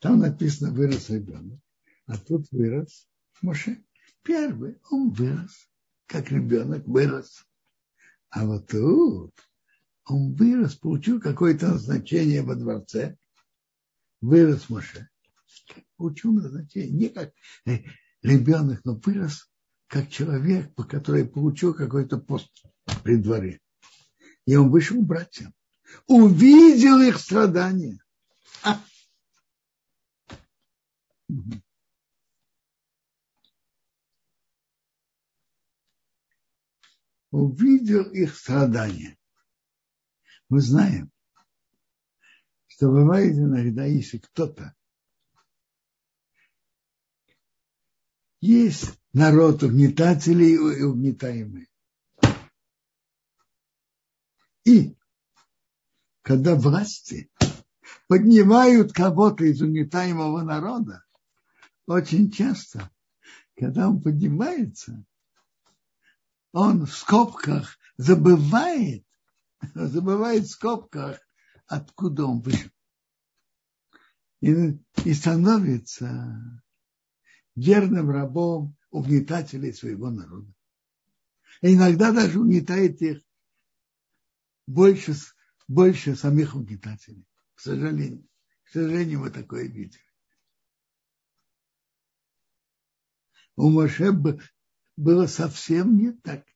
Там 0.00 0.18
написано 0.18 0.72
вырос 0.72 1.10
ребенок, 1.10 1.60
а 2.06 2.18
тут 2.18 2.50
вырос 2.50 3.08
Моше. 3.40 3.84
Первый, 4.24 4.80
он 4.90 5.10
вырос, 5.10 5.70
как 6.06 6.32
ребенок 6.32 6.84
вырос. 6.88 7.46
А 8.30 8.44
вот 8.46 8.66
тут 8.66 9.32
он 10.06 10.34
вырос, 10.34 10.74
получил 10.74 11.20
какое-то 11.20 11.68
назначение 11.68 12.42
во 12.42 12.56
дворце, 12.56 13.16
вырос 14.20 14.68
Моше. 14.68 15.08
Получил 15.96 16.32
назначение, 16.32 16.90
не 16.90 17.08
как 17.08 17.32
э, 17.66 17.78
ребенок, 18.22 18.84
но 18.84 18.94
вырос 18.94 19.50
как 19.88 20.10
человек, 20.10 20.74
который 20.88 21.26
получил 21.26 21.74
какой-то 21.74 22.18
пост 22.18 22.50
при 23.02 23.16
дворе. 23.16 23.60
И 24.46 24.54
он 24.54 24.70
вышел 24.70 25.00
к 25.02 25.06
братьям. 25.06 25.52
Увидел 26.06 27.00
их 27.00 27.18
страдания. 27.18 27.98
А. 28.62 28.80
Увидел 37.30 38.04
их 38.10 38.36
страдания. 38.36 39.16
Мы 40.48 40.60
знаем, 40.60 41.10
что 42.78 42.92
бывает 42.92 43.36
иногда, 43.36 43.86
если 43.86 44.18
кто-то 44.18 44.72
есть 48.40 48.96
народ 49.12 49.64
угнетателей 49.64 50.54
и 50.54 50.82
угнетаемый. 50.84 51.68
И 54.64 54.96
когда 56.22 56.54
власти 56.54 57.28
поднимают 58.06 58.92
кого-то 58.92 59.42
из 59.42 59.60
угнетаемого 59.60 60.42
народа, 60.42 61.04
очень 61.88 62.30
часто, 62.30 62.92
когда 63.56 63.88
он 63.88 64.00
поднимается, 64.00 65.04
он 66.52 66.86
в 66.86 66.94
скобках 66.94 67.76
забывает, 67.96 69.04
забывает 69.74 70.44
в 70.44 70.50
скобках, 70.52 71.18
откуда 71.68 72.24
он 72.24 72.40
вышел. 72.40 72.70
И, 74.40 74.50
и 75.04 75.14
становится 75.14 76.62
верным 77.54 78.10
рабом 78.10 78.76
угнетателей 78.90 79.72
своего 79.72 80.10
народа. 80.10 80.52
И 81.60 81.74
иногда 81.74 82.12
даже 82.12 82.40
угнетает 82.40 83.02
их 83.02 83.22
больше, 84.66 85.14
больше 85.66 86.16
самих 86.16 86.54
угнетателей. 86.54 87.26
К 87.54 87.60
сожалению. 87.60 88.26
К 88.64 88.70
сожалению, 88.70 89.20
мы 89.20 89.30
такое 89.30 89.64
видим. 89.64 90.00
У 93.56 93.70
Моше 93.70 94.12
было 94.96 95.26
совсем 95.26 95.96
не 95.96 96.12
так. 96.12 96.46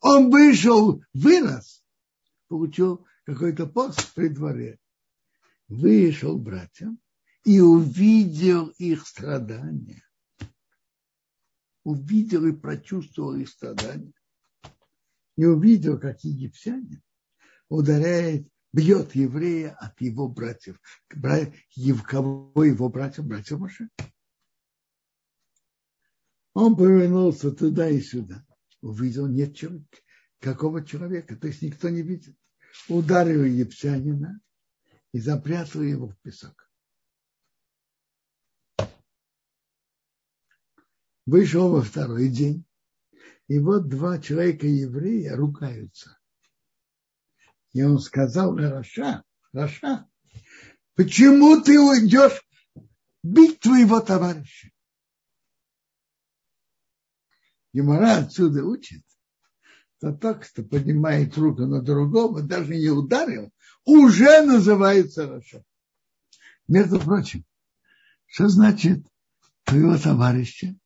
Он 0.00 0.30
вышел, 0.30 1.02
вырос, 1.14 1.82
получил 2.48 3.06
какой-то 3.24 3.66
пост 3.66 4.14
при 4.14 4.28
дворе. 4.28 4.78
Вышел 5.68 6.38
братьям 6.38 6.98
и 7.44 7.60
увидел 7.60 8.68
их 8.78 9.06
страдания. 9.06 10.06
Увидел 11.84 12.46
и 12.46 12.52
прочувствовал 12.52 13.34
их 13.34 13.48
страдания. 13.48 14.12
Не 15.36 15.46
увидел, 15.46 15.98
как 15.98 16.22
египтянин 16.22 17.02
ударяет, 17.68 18.48
бьет 18.72 19.14
еврея 19.14 19.74
от 19.74 20.00
его 20.00 20.28
братьев. 20.28 20.80
Кого 21.08 22.64
его 22.64 22.88
братьев? 22.88 23.24
Братьев 23.26 23.58
Моше. 23.58 23.88
Он 26.52 26.76
повернулся 26.76 27.50
туда 27.50 27.88
и 27.88 28.00
сюда. 28.00 28.44
Увидел 28.80 29.26
нет 29.26 29.56
человека. 29.56 29.98
Какого 30.40 30.84
человека? 30.84 31.36
То 31.36 31.48
есть 31.48 31.62
никто 31.62 31.88
не 31.88 32.02
видит. 32.02 32.36
Ударил 32.88 33.44
египтянина 33.44 34.40
и 35.12 35.20
запрятал 35.20 35.82
его 35.82 36.08
в 36.08 36.18
песок. 36.18 36.68
Вышел 41.26 41.70
во 41.70 41.82
второй 41.82 42.28
день, 42.28 42.66
и 43.48 43.58
вот 43.58 43.88
два 43.88 44.18
человека 44.18 44.66
еврея 44.66 45.36
ругаются. 45.36 46.18
И 47.72 47.82
он 47.82 47.98
сказал 47.98 48.56
Раша, 48.56 49.24
Раша, 49.52 50.08
почему 50.94 51.60
ты 51.62 51.80
уйдешь 51.80 52.46
бить 53.22 53.60
твоего 53.60 54.00
товарища? 54.00 54.70
Гемара 57.72 58.18
отсюда 58.18 58.64
учит, 58.64 59.02
то 60.04 60.12
тот, 60.12 60.44
кто 60.44 60.62
поднимает 60.62 61.34
руку 61.38 61.62
на 61.62 61.80
другого, 61.80 62.42
даже 62.42 62.76
не 62.76 62.90
ударил, 62.90 63.50
уже 63.86 64.42
называется 64.42 65.26
Раша. 65.26 65.64
Между 66.68 67.00
прочим, 67.00 67.46
что 68.26 68.48
значит 68.48 69.06
твоего 69.64 69.96
товарища? 69.96 70.76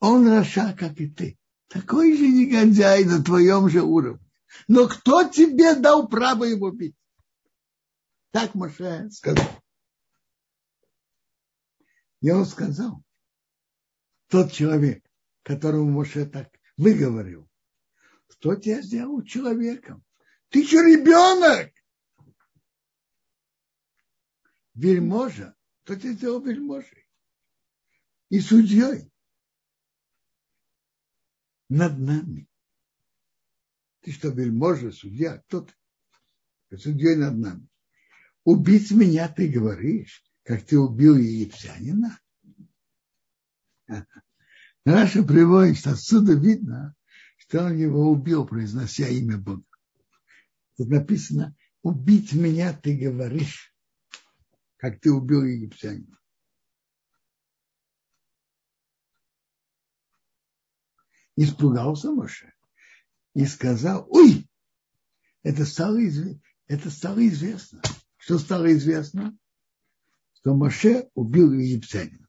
Он 0.00 0.26
Раша, 0.26 0.72
как 0.72 0.98
и 1.02 1.06
ты. 1.06 1.38
Такой 1.68 2.16
же 2.16 2.26
негодяй 2.26 3.04
на 3.04 3.22
твоем 3.22 3.68
же 3.68 3.82
уровне. 3.82 4.26
Но 4.68 4.88
кто 4.88 5.28
тебе 5.28 5.74
дал 5.74 6.08
право 6.08 6.44
его 6.44 6.70
бить? 6.70 6.96
Так 8.30 8.54
Моше 8.54 9.10
сказал. 9.10 9.50
И 12.22 12.30
он 12.30 12.46
сказал, 12.46 13.02
тот 14.28 14.50
человек, 14.50 15.04
которому 15.42 15.90
Моше 15.90 16.24
так 16.24 16.48
выговорил, 16.78 17.46
кто 18.32 18.56
тебя 18.56 18.80
сделал 18.80 19.22
человеком? 19.22 20.02
Ты 20.48 20.66
же 20.66 20.78
ребенок! 20.78 21.72
Вельможа, 24.74 25.54
кто 25.82 25.96
тебя 25.96 26.12
сделал 26.12 26.40
вельможей? 26.40 27.06
И 28.30 28.40
судьей 28.40 29.12
над 31.68 31.98
нами. 31.98 32.48
Ты 34.00 34.12
что, 34.12 34.28
вельможа, 34.30 34.90
судья? 34.90 35.38
Кто 35.38 35.66
ты? 35.66 36.78
Судьей 36.78 37.16
над 37.16 37.36
нами. 37.36 37.68
Убить 38.44 38.90
меня 38.92 39.28
ты 39.28 39.48
говоришь, 39.48 40.24
как 40.42 40.64
ты 40.64 40.78
убил 40.78 41.16
египтянина? 41.16 42.18
Раша 44.84 45.22
приводит, 45.22 45.76
что 45.76 45.92
отсюда 45.92 46.32
видно, 46.32 46.96
он 47.60 47.76
его 47.76 48.10
убил, 48.10 48.46
произнося 48.46 49.08
имя 49.08 49.38
Бога. 49.38 49.64
Тут 50.76 50.88
написано, 50.88 51.54
убить 51.82 52.32
меня 52.32 52.72
ты 52.72 52.96
говоришь, 52.96 53.74
как 54.76 55.00
ты 55.00 55.12
убил 55.12 55.44
египтянина. 55.44 56.18
Испугался 61.36 62.10
Моше 62.10 62.52
и 63.34 63.46
сказал, 63.46 64.06
ой, 64.10 64.48
это 65.42 65.64
стало, 65.64 65.98
это 66.66 66.90
стало 66.90 67.26
известно. 67.26 67.82
Что 68.16 68.38
стало 68.38 68.72
известно? 68.74 69.36
Что 70.34 70.54
Моше 70.54 71.10
убил 71.14 71.52
египтянина. 71.52 72.21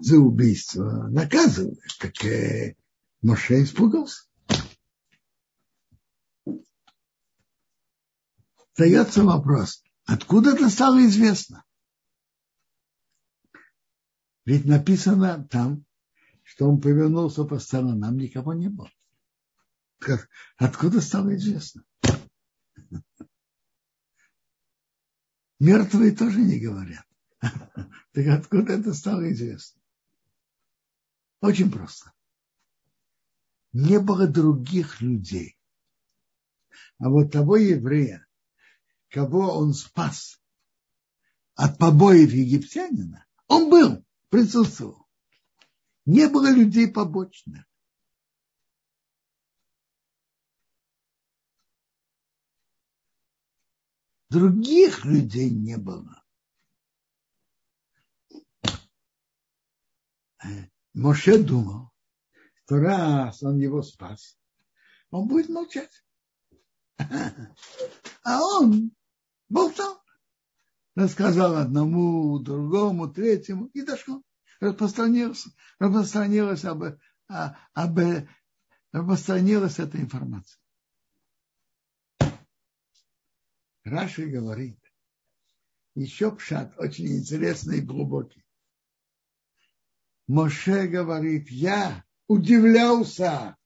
За 0.00 0.16
убийство 0.16 1.08
наказывают. 1.08 1.80
Так 1.98 2.24
э, 2.24 2.76
Моше 3.22 3.62
испугался. 3.62 4.24
Остается 8.72 9.24
вопрос, 9.24 9.82
откуда 10.04 10.50
это 10.50 10.68
стало 10.70 11.04
известно? 11.04 11.64
Ведь 14.44 14.64
написано 14.66 15.46
там, 15.50 15.84
что 16.44 16.70
он 16.70 16.80
повернулся 16.80 17.44
по 17.44 17.58
сторонам, 17.58 18.16
никого 18.16 18.54
не 18.54 18.68
было. 18.68 18.88
Откуда 20.56 21.00
стало 21.00 21.34
известно? 21.34 21.82
Мертвые 25.58 26.12
тоже 26.12 26.40
не 26.40 26.60
говорят. 26.60 27.04
Так 28.12 28.26
откуда 28.28 28.72
это 28.72 28.94
стало 28.94 29.30
известно? 29.32 29.80
Очень 31.40 31.70
просто. 31.70 32.12
Не 33.72 34.00
было 34.00 34.26
других 34.26 35.00
людей. 35.00 35.56
А 36.98 37.08
вот 37.08 37.32
того 37.32 37.56
еврея, 37.56 38.26
кого 39.08 39.56
он 39.56 39.72
спас 39.72 40.40
от 41.54 41.78
побоев 41.78 42.32
египтянина, 42.32 43.26
он 43.46 43.70
был, 43.70 44.04
присутствовал. 44.30 45.06
Не 46.06 46.28
было 46.28 46.50
людей 46.50 46.90
побочных. 46.90 47.64
Других 54.30 55.04
людей 55.04 55.50
не 55.50 55.76
было. 55.76 56.22
Моше 60.98 61.38
думал, 61.38 61.92
что 62.64 62.80
раз 62.80 63.40
он 63.44 63.58
его 63.58 63.82
спас, 63.82 64.36
он 65.10 65.28
будет 65.28 65.48
молчать. 65.48 66.04
А 68.24 68.42
он 68.42 68.90
болтал. 69.48 70.02
Рассказал 70.96 71.54
одному, 71.54 72.40
другому, 72.40 73.08
третьему 73.08 73.66
и 73.66 73.82
дошел. 73.82 74.24
Распространился, 74.58 75.50
распространилась 75.78 76.64
об, 76.64 76.82
об, 77.28 77.98
распространилась 78.90 79.78
эта 79.78 79.98
информация. 79.98 80.60
Раши 83.84 84.26
говорит, 84.26 84.80
еще 85.94 86.34
пшат 86.34 86.76
очень 86.76 87.18
интересный 87.18 87.78
и 87.78 87.82
глубокий. 87.82 88.44
Моше 90.28 90.86
говорит, 90.86 91.50
я 91.50 92.04
удивлялся, 92.26 93.56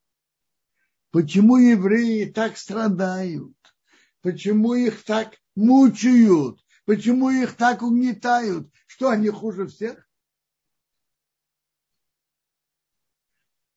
почему 1.11 1.57
евреи 1.57 2.31
так 2.31 2.57
страдают, 2.57 3.57
почему 4.21 4.75
их 4.75 5.05
так 5.05 5.37
мучают, 5.57 6.65
почему 6.85 7.31
их 7.31 7.57
так 7.57 7.83
угнетают, 7.83 8.73
что 8.87 9.11
они 9.11 9.29
хуже 9.29 9.67
всех. 9.67 10.09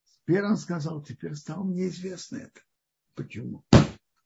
Теперь 0.05 0.43
он 0.43 0.57
сказал, 0.57 1.03
теперь 1.03 1.33
стало 1.33 1.63
мне 1.63 1.87
известно 1.87 2.37
это. 2.37 2.61
Почему? 3.15 3.65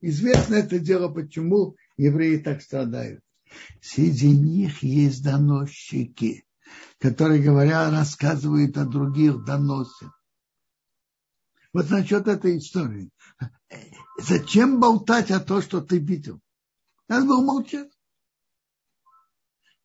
Известно 0.01 0.55
это 0.55 0.80
дело, 0.80 1.07
почему 1.07 1.78
евреи 1.95 2.38
так 2.38 2.62
страдают. 2.62 3.24
Среди 3.82 4.32
них 4.32 4.84
есть 4.84 5.24
доносчики 5.24 6.45
которые, 7.00 7.41
говоря, 7.41 7.89
рассказывают 7.89 8.78
о 8.78 8.86
других, 8.86 9.43
доносят. 9.45 10.12
Вот 11.74 11.89
насчет 11.89 12.28
этой 12.28 12.58
истории. 12.58 13.10
Зачем 14.18 14.80
болтать 14.80 15.32
о 15.32 15.39
том, 15.39 15.62
что 15.62 15.82
ты 15.82 15.97
видел? 15.97 16.41
Надо 17.08 17.26
было 17.26 17.43
молчать. 17.43 17.91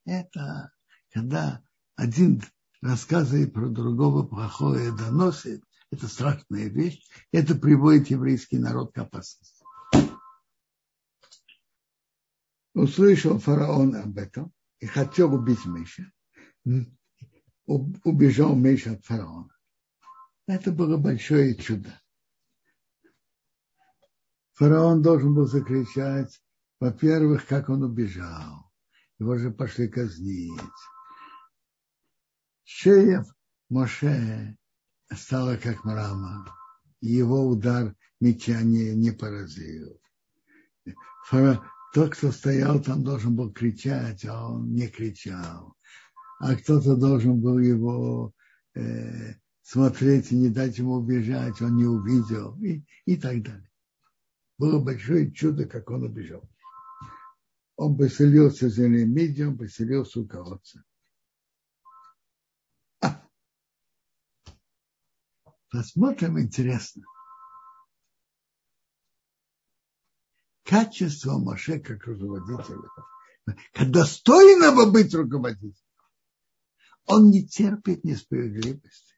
Это 0.05 0.73
когда 1.11 1.63
один 1.95 2.43
рассказывает 2.83 3.55
про 3.55 3.69
другого 3.69 4.27
плохое, 4.27 4.91
доносит, 4.93 5.63
это 5.91 6.09
страшная 6.09 6.69
вещь, 6.69 7.07
это 7.31 7.55
приводит 7.55 8.11
еврейский 8.11 8.59
народ 8.59 8.93
к 8.93 8.99
опасности. 8.99 9.65
Услышал 12.75 13.39
фараон 13.39 13.95
об 13.95 14.19
этом 14.19 14.53
и 14.81 14.87
хотел 14.87 15.33
убить 15.33 15.65
Миша 15.65 16.11
убежал 17.67 18.55
Меша 18.55 18.93
от 18.93 19.05
фараона. 19.05 19.55
Это 20.47 20.73
было 20.73 20.97
большое 20.97 21.55
чудо. 21.55 22.01
Фараон 24.55 25.03
должен 25.03 25.35
был 25.35 25.47
закричать, 25.47 26.41
во-первых, 26.79 27.47
как 27.47 27.69
он 27.69 27.83
убежал. 27.83 28.71
Его 29.19 29.39
же 29.39 29.51
пошли 29.51 29.89
казнить. 29.89 30.61
Шея 32.65 33.25
Моше 33.69 34.57
стала 35.13 35.57
как 35.57 35.85
мрамор. 35.85 36.53
Его 37.01 37.47
удар 37.47 37.97
меча 38.21 38.61
не, 38.63 38.95
не 38.95 39.11
поразил. 39.11 40.01
Фара... 41.27 41.63
Тот, 41.95 42.17
кто 42.17 42.33
стоял 42.33 42.83
там, 42.83 43.05
должен 43.05 43.37
был 43.37 43.53
кричать, 43.53 44.25
а 44.25 44.49
он 44.49 44.75
не 44.75 44.89
кричал 44.89 45.77
а 46.45 46.57
кто-то 46.57 46.95
должен 46.95 47.41
был 47.41 47.59
его 47.59 48.35
э, 48.75 49.33
смотреть 49.63 50.31
и 50.31 50.37
не 50.37 50.51
дать 50.51 50.77
ему 50.77 50.97
убежать, 50.97 51.63
он 51.63 51.77
не 51.77 51.87
увидел 51.87 52.55
и, 52.63 52.85
и 53.07 53.17
так 53.17 53.43
далее. 53.43 53.73
Было 54.59 54.79
большое 54.79 55.33
чудо, 55.33 55.65
как 55.65 55.89
он 55.89 56.03
убежал. 56.03 56.47
Он 57.77 57.97
поселился 57.97 58.69
за 58.69 58.87
Лемидием, 58.87 59.57
поселился 59.57 60.21
у 60.21 60.29
колодца. 60.29 60.85
А. 63.01 63.27
Посмотрим, 65.71 66.39
интересно. 66.39 67.05
Качество 70.63 71.39
Моше 71.39 71.81
как 71.81 72.05
руководителя. 72.05 72.91
Достойного 73.81 74.91
быть 74.91 75.15
руководителем. 75.15 75.84
Он 77.07 77.31
не 77.31 77.47
терпит 77.47 78.05
несправедливости. 78.05 79.15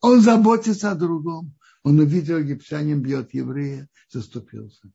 Он 0.00 0.20
заботится 0.20 0.90
о 0.90 0.94
другом. 0.94 1.56
Он 1.82 1.98
увидел, 1.98 2.38
египтянин 2.38 3.02
бьет 3.02 3.32
еврея, 3.34 3.88
заступился. 4.08 4.90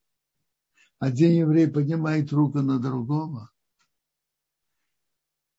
Один 0.98 1.32
еврей 1.32 1.68
поднимает 1.68 2.32
руку 2.34 2.60
на 2.62 2.80
другого. 2.80 3.50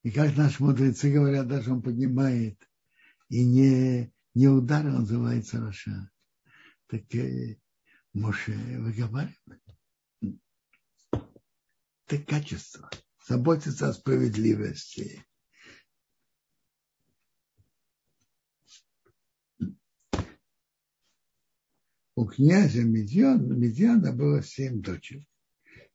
И 0.02 0.10
как 0.10 0.36
наши 0.36 0.62
мудрецы 0.62 1.12
говорят, 1.12 1.48
даже 1.48 1.72
он 1.72 1.82
поднимает 1.82 2.58
и 3.28 3.44
не, 3.44 4.12
не 4.34 4.48
удар, 4.48 4.86
он 4.86 5.00
называется 5.00 5.60
Раша. 5.60 6.10
Так 6.88 7.14
э, 7.14 7.58
Моше 8.12 8.56
выговаривает. 8.80 9.36
Это 12.06 12.24
качество. 12.24 12.90
Заботиться 13.26 13.88
о 13.88 13.92
справедливости. 13.92 15.24
У 22.20 22.26
князя 22.26 22.82
Медьяна, 22.82 23.54
Медьяна 23.54 24.12
было 24.12 24.42
семь 24.42 24.82
дочек. 24.82 25.24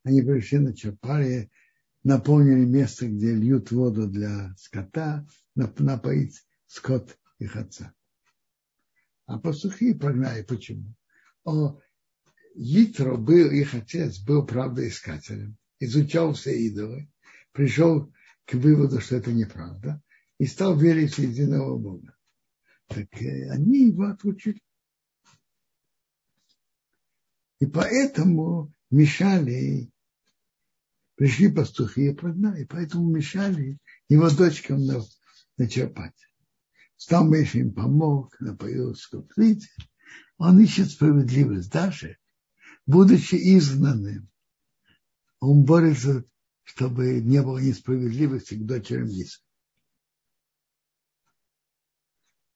Они 0.02 0.22
пришли, 0.22 0.58
начерпали, 0.58 1.52
наполнили 2.02 2.64
место, 2.64 3.06
где 3.06 3.32
льют 3.32 3.70
воду 3.70 4.08
для 4.08 4.52
скота, 4.58 5.24
напоить 5.54 6.44
скот 6.66 7.16
их 7.38 7.54
отца. 7.54 7.94
А 9.26 9.38
пастухи 9.38 9.94
прогнали. 9.94 10.42
Почему? 10.42 10.96
О, 11.44 11.78
Итро 12.56 13.16
был, 13.16 13.48
их 13.52 13.74
отец 13.74 14.18
был 14.18 14.44
правдоискателем, 14.44 15.56
изучал 15.78 16.32
все 16.32 16.58
идолы, 16.58 17.08
пришел 17.52 18.12
к 18.46 18.54
выводу, 18.54 19.00
что 19.00 19.14
это 19.14 19.32
неправда, 19.32 20.02
и 20.38 20.46
стал 20.46 20.76
верить 20.76 21.14
в 21.14 21.18
единого 21.20 21.78
Бога. 21.78 22.16
Так 22.88 23.22
э, 23.22 23.48
они 23.50 23.86
его 23.90 24.08
отучили. 24.08 24.60
И 27.58 27.66
поэтому 27.66 28.72
мешали, 28.90 29.90
пришли 31.14 31.50
пастухи 31.50 32.10
и 32.10 32.14
прогнали, 32.14 32.64
поэтому 32.64 33.08
мешали 33.10 33.78
его 34.08 34.30
дочкам 34.30 34.80
начерпать. 35.56 36.14
Стал 36.96 37.28
Миша 37.28 37.58
им 37.58 37.72
помог, 37.72 38.38
напоил. 38.40 38.94
Видите, 39.36 39.68
он 40.38 40.60
ищет 40.60 40.90
справедливость 40.90 41.70
даже, 41.70 42.18
будучи 42.86 43.34
изгнанным. 43.56 44.28
Он 45.40 45.64
борется, 45.64 46.24
чтобы 46.62 47.20
не 47.20 47.42
было 47.42 47.58
несправедливости 47.58 48.54
к 48.54 48.64
дочерям 48.64 49.08
Иса. 49.08 49.40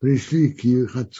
Пришли 0.01 0.55
к 0.55 0.65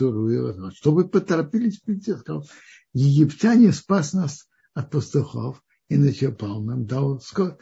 Руила, 0.01 0.73
чтобы 0.73 1.07
поторопились 1.07 1.81
прийти, 1.81 2.15
сказал, 2.15 2.49
египтяне 2.95 3.73
спас 3.73 4.15
нас 4.15 4.49
от 4.73 4.91
пастухов 4.91 5.63
и 5.89 5.99
начерпал 5.99 6.63
нам, 6.63 6.87
дал 6.87 7.21
скот, 7.21 7.61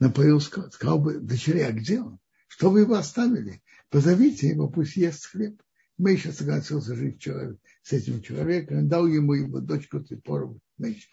напоил 0.00 0.40
скот. 0.40 0.74
Сказал 0.74 0.98
бы, 0.98 1.20
дочеря, 1.20 1.68
а 1.68 1.72
где 1.72 2.00
он? 2.00 2.18
Что 2.48 2.70
вы 2.70 2.80
его 2.80 2.96
оставили? 2.96 3.62
Позовите 3.88 4.48
его, 4.48 4.68
пусть 4.68 4.96
ест 4.96 5.26
хлеб. 5.26 5.62
Мейша 5.96 6.32
согласился 6.32 6.96
жить 6.96 7.20
человек, 7.20 7.60
с 7.82 7.92
этим 7.92 8.20
человеком, 8.20 8.88
дал 8.88 9.06
ему 9.06 9.34
его 9.34 9.60
дочку. 9.60 10.04
Мейша 10.76 11.08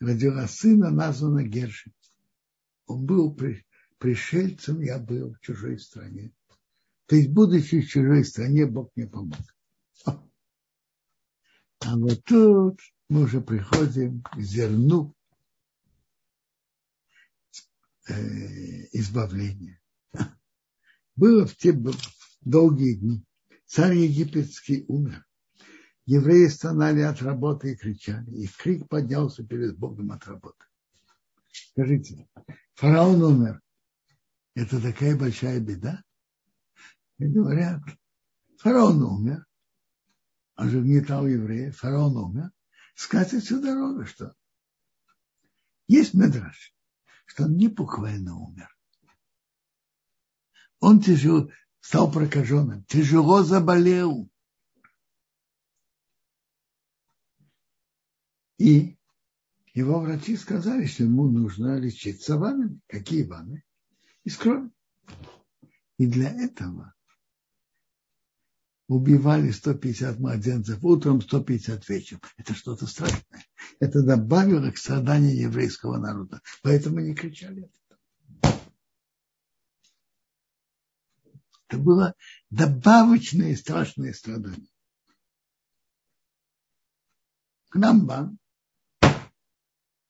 родила 0.00 0.48
сына, 0.48 0.90
названа 0.90 1.42
Гершин. 1.42 1.92
Он 2.86 3.04
был 3.04 3.34
при, 3.34 3.66
пришельцем, 3.98 4.80
я 4.80 4.98
был 4.98 5.34
в 5.34 5.40
чужой 5.40 5.78
стране. 5.78 6.32
То 7.10 7.16
есть, 7.16 7.30
будучи 7.30 7.80
в 7.80 7.88
чужой 7.88 8.24
стране, 8.24 8.66
Бог 8.66 8.92
мне 8.94 9.08
помог. 9.08 9.36
А 10.06 11.96
вот 11.96 12.22
тут 12.22 12.80
мы 13.08 13.22
уже 13.22 13.40
приходим 13.40 14.22
к 14.22 14.38
зерну 14.38 15.12
э, 18.08 18.12
избавления. 18.92 19.80
Было 21.16 21.48
в 21.48 21.56
те 21.56 21.76
долгие 22.42 22.94
дни. 22.94 23.24
Царь 23.66 23.96
египетский 23.96 24.84
умер. 24.86 25.26
Евреи 26.06 26.46
стонали 26.46 27.00
от 27.00 27.22
работы 27.22 27.72
и 27.72 27.76
кричали. 27.76 28.30
И 28.36 28.46
крик 28.46 28.88
поднялся 28.88 29.44
перед 29.44 29.76
Богом 29.76 30.12
от 30.12 30.24
работы. 30.28 30.64
Скажите, 31.72 32.28
фараон 32.74 33.20
умер. 33.20 33.60
Это 34.54 34.80
такая 34.80 35.16
большая 35.16 35.58
беда? 35.58 36.04
И 37.20 37.26
говорят, 37.26 37.82
фараон 38.56 39.02
умер. 39.02 39.46
Он 40.56 40.70
же 40.70 40.80
гнетал 40.80 41.26
евреев, 41.26 41.76
фараон 41.76 42.16
умер. 42.16 42.50
Скатит 42.94 43.44
всю 43.44 43.60
дорогу, 43.60 44.06
что 44.06 44.34
есть 45.86 46.14
медраж, 46.14 46.74
что 47.26 47.44
он 47.44 47.56
не 47.56 47.68
буквально 47.68 48.36
умер. 48.36 48.74
Он 50.80 51.02
тяжело, 51.02 51.50
стал 51.80 52.10
прокаженным, 52.10 52.84
тяжело 52.84 53.42
заболел. 53.42 54.30
И 58.56 58.98
его 59.74 60.00
врачи 60.00 60.38
сказали, 60.38 60.86
что 60.86 61.04
ему 61.04 61.30
нужно 61.30 61.78
лечиться 61.78 62.38
ваннами. 62.38 62.80
Какие 62.86 63.24
ванны? 63.24 63.62
Из 64.24 64.38
крови. 64.38 64.70
И 65.98 66.06
для 66.06 66.30
этого 66.30 66.94
убивали 68.90 69.52
150 69.52 70.18
младенцев 70.18 70.84
утром, 70.84 71.20
150 71.20 71.88
вечером. 71.88 72.22
Это 72.36 72.54
что-то 72.54 72.88
страшное. 72.88 73.46
Это 73.78 74.02
добавило 74.02 74.68
к 74.72 74.78
страданию 74.78 75.38
еврейского 75.38 75.96
народа. 75.96 76.42
Поэтому 76.62 76.98
они 76.98 77.14
кричали. 77.14 77.70
Это 81.68 81.78
было 81.78 82.14
добавочное 82.50 83.54
страшное 83.54 84.12
страдание. 84.12 84.66
К 87.68 87.76
нам 87.76 88.06
бан 88.06 88.38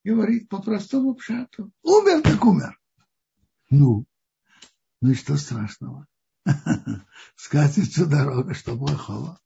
говорит 0.04 0.48
по 0.48 0.62
простому 0.62 1.14
пшату. 1.16 1.70
Умер 1.82 2.22
так 2.22 2.42
умер. 2.46 2.80
Ну, 3.68 4.06
ну 5.02 5.10
и 5.10 5.14
что 5.14 5.36
страшного? 5.36 6.06
Скатит 7.36 7.88
всю 7.88 8.06
дорогу, 8.06 8.54
что 8.54 8.76
плохого. 8.76 9.40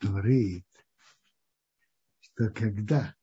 Говорит, 0.00 0.66
что 2.20 2.50
когда 2.50 3.14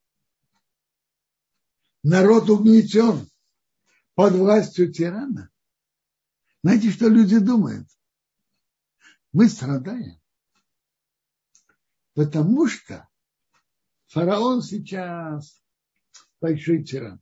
народ 2.03 2.49
угнетен 2.49 3.29
под 4.13 4.33
властью 4.33 4.91
тирана, 4.91 5.49
знаете, 6.63 6.91
что 6.91 7.07
люди 7.07 7.39
думают? 7.39 7.87
Мы 9.31 9.49
страдаем, 9.49 10.19
потому 12.13 12.67
что 12.67 13.07
фараон 14.07 14.61
сейчас 14.61 15.61
большой 16.41 16.83
тиран. 16.83 17.21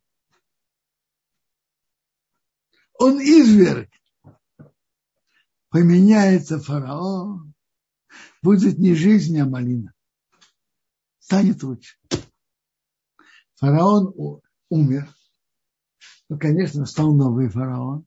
Он 3.04 3.20
изверг. 3.20 3.90
Поменяется 5.70 6.60
фараон, 6.60 7.54
будет 8.42 8.78
не 8.78 8.96
жизнь, 8.96 9.38
а 9.40 9.46
малина. 9.46 9.94
Станет 11.20 11.64
лучше. 11.64 11.98
Фараон 13.56 14.42
умер. 14.70 15.14
Ну, 16.30 16.40
конечно, 16.40 16.86
стал 16.86 17.14
новый 17.14 17.50
фараон 17.50 18.06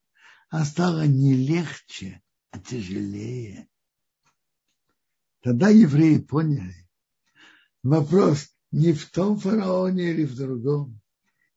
а 0.48 0.64
стало 0.64 1.06
не 1.06 1.34
легче, 1.34 2.22
а 2.50 2.58
тяжелее. 2.58 3.68
Тогда 5.42 5.68
евреи 5.68 6.18
поняли, 6.18 6.88
вопрос 7.82 8.48
не 8.70 8.92
в 8.92 9.10
том 9.10 9.38
фараоне 9.38 10.12
или 10.12 10.24
в 10.24 10.34
другом. 10.36 11.00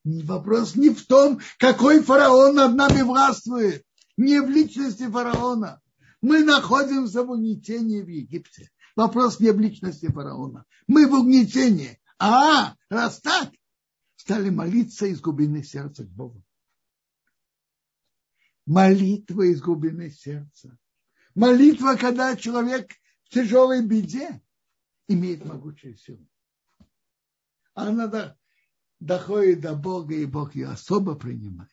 Вопрос 0.03 0.75
не 0.75 0.89
в 0.89 1.05
том, 1.05 1.39
какой 1.57 2.01
фараон 2.01 2.55
над 2.55 2.75
нами 2.75 3.01
властвует, 3.01 3.83
не 4.17 4.41
в 4.41 4.49
личности 4.49 5.09
фараона. 5.09 5.81
Мы 6.21 6.43
находимся 6.43 7.23
в 7.23 7.31
угнетении 7.31 8.01
в 8.01 8.07
Египте. 8.07 8.69
Вопрос 8.95 9.39
не 9.39 9.51
в 9.51 9.59
личности 9.59 10.07
фараона. 10.07 10.65
Мы 10.87 11.07
в 11.07 11.13
угнетении. 11.13 11.99
А, 12.17 12.75
раз 12.89 13.19
так, 13.21 13.49
стали 14.15 14.49
молиться 14.49 15.05
из 15.05 15.21
глубины 15.21 15.63
сердца 15.63 16.03
к 16.03 16.09
Богу 16.09 16.43
молитва 18.69 19.41
из 19.41 19.61
глубины 19.61 20.11
сердца. 20.11 20.77
Молитва, 21.33 21.95
когда 21.95 22.35
человек 22.35 22.91
в 23.23 23.29
тяжелой 23.29 23.83
беде, 23.83 24.41
имеет 25.07 25.43
могучую 25.43 25.97
силу. 25.97 26.23
Она 27.73 28.05
доходит 28.99 29.61
до 29.61 29.75
Бога, 29.75 30.15
и 30.15 30.25
Бог 30.25 30.55
ее 30.55 30.67
особо 30.67 31.15
принимает. 31.15 31.71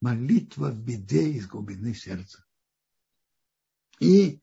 Молитва 0.00 0.70
в 0.70 0.80
беде 0.80 1.30
из 1.30 1.46
глубины 1.46 1.94
сердца. 1.94 2.44
И 3.98 4.40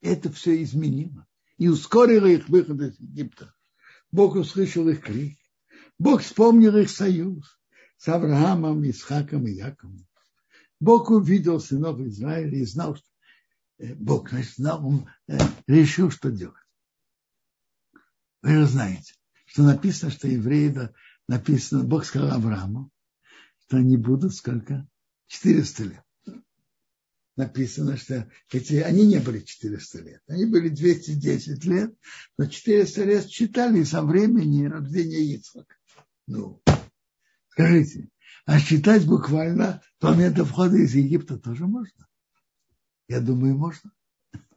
это 0.00 0.32
все 0.32 0.62
изменило. 0.62 1.26
И 1.58 1.68
ускорило 1.68 2.26
их 2.26 2.48
выход 2.48 2.80
из 2.80 2.98
Египта. 2.98 3.54
Бог 4.10 4.34
услышал 4.34 4.88
их 4.88 5.02
крик. 5.02 5.38
Бог 5.98 6.22
вспомнил 6.22 6.76
их 6.76 6.90
союз 6.90 7.58
с 7.96 8.08
Авраамом, 8.08 8.88
Исхаком 8.88 9.46
и 9.46 9.52
Яковом. 9.52 10.06
Бог 10.80 11.10
увидел 11.10 11.60
сынов 11.60 12.00
Израиля 12.00 12.58
и 12.58 12.64
знал, 12.64 12.96
что 12.96 13.06
э, 13.78 13.94
Бог, 13.94 14.28
значит, 14.28 14.56
знал, 14.56 14.86
он 14.86 15.08
э, 15.26 15.38
решил, 15.66 16.10
что 16.10 16.30
делать. 16.30 16.56
Вы 18.42 18.50
же 18.54 18.66
знаете, 18.66 19.14
что 19.56 19.62
написано, 19.62 20.12
что 20.12 20.28
евреи, 20.28 20.68
да, 20.68 20.92
написано, 21.28 21.82
Бог 21.82 22.04
сказал 22.04 22.32
Аврааму, 22.32 22.90
что 23.64 23.78
они 23.78 23.96
будут 23.96 24.34
сколько? 24.34 24.86
400 25.28 25.84
лет. 25.84 26.04
Написано, 27.36 27.96
что 27.96 28.30
эти, 28.52 28.74
они 28.74 29.06
не 29.06 29.18
были 29.18 29.40
400 29.40 29.98
лет, 30.02 30.22
они 30.26 30.44
были 30.44 30.68
210 30.68 31.64
лет, 31.64 31.94
но 32.36 32.44
400 32.44 33.04
лет 33.04 33.30
считали 33.30 33.82
со 33.84 34.02
времени 34.02 34.66
рождения 34.66 35.24
Ицхака. 35.36 35.74
Ну, 36.26 36.62
скажите, 37.48 38.10
а 38.44 38.60
считать 38.60 39.06
буквально 39.06 39.80
с 39.98 40.02
момента 40.02 40.44
входа 40.44 40.76
из 40.76 40.94
Египта 40.94 41.38
тоже 41.38 41.66
можно. 41.66 42.06
Я 43.08 43.22
думаю, 43.22 43.56
можно. 43.56 43.90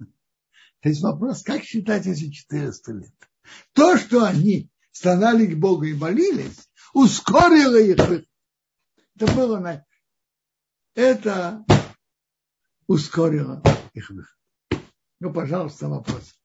То 0.82 0.90
есть 0.90 1.02
вопрос, 1.02 1.42
как 1.42 1.64
считать 1.64 2.06
эти 2.06 2.30
400 2.30 2.92
лет? 2.92 3.14
То, 3.72 3.98
что 3.98 4.26
они 4.26 4.70
стонали 5.00 5.46
к 5.46 5.58
Богу 5.58 5.86
и 5.86 5.94
молились, 5.94 6.68
ускорило 6.94 7.80
их 7.80 7.98
Это 9.16 9.34
было 9.34 9.58
на... 9.58 9.86
Это 10.94 11.64
ускорило 12.86 13.64
их 13.94 14.10
выход. 14.10 14.36
Ну, 15.22 15.32
пожалуйста, 15.32 15.88
вопрос. 15.88 16.36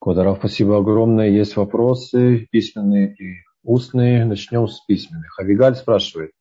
Кодаров, 0.00 0.38
спасибо 0.38 0.78
огромное. 0.78 1.30
Есть 1.30 1.54
вопросы 1.54 2.48
письменные 2.50 3.14
и 3.14 3.44
устные. 3.62 4.24
Начнем 4.24 4.66
с 4.66 4.80
письменных. 4.84 5.38
Авигаль 5.38 5.76
спрашивает. 5.76 6.32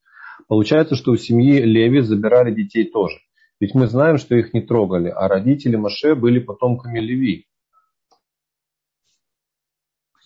Получается, 0.48 0.96
что 0.96 1.12
у 1.12 1.16
семьи 1.16 1.62
Леви 1.62 2.02
забирали 2.02 2.56
детей 2.56 2.90
тоже. 2.90 3.20
Ведь 3.60 3.76
мы 3.76 3.86
знаем, 3.86 4.18
что 4.18 4.36
их 4.36 4.56
не 4.56 4.62
трогали, 4.62 5.10
а 5.10 5.28
родители 5.28 5.76
Маше 5.76 6.16
были 6.16 6.40
потомками 6.40 7.00
Леви. 7.00 7.47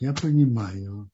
Я 0.02 0.14
понимаю, 0.16 1.12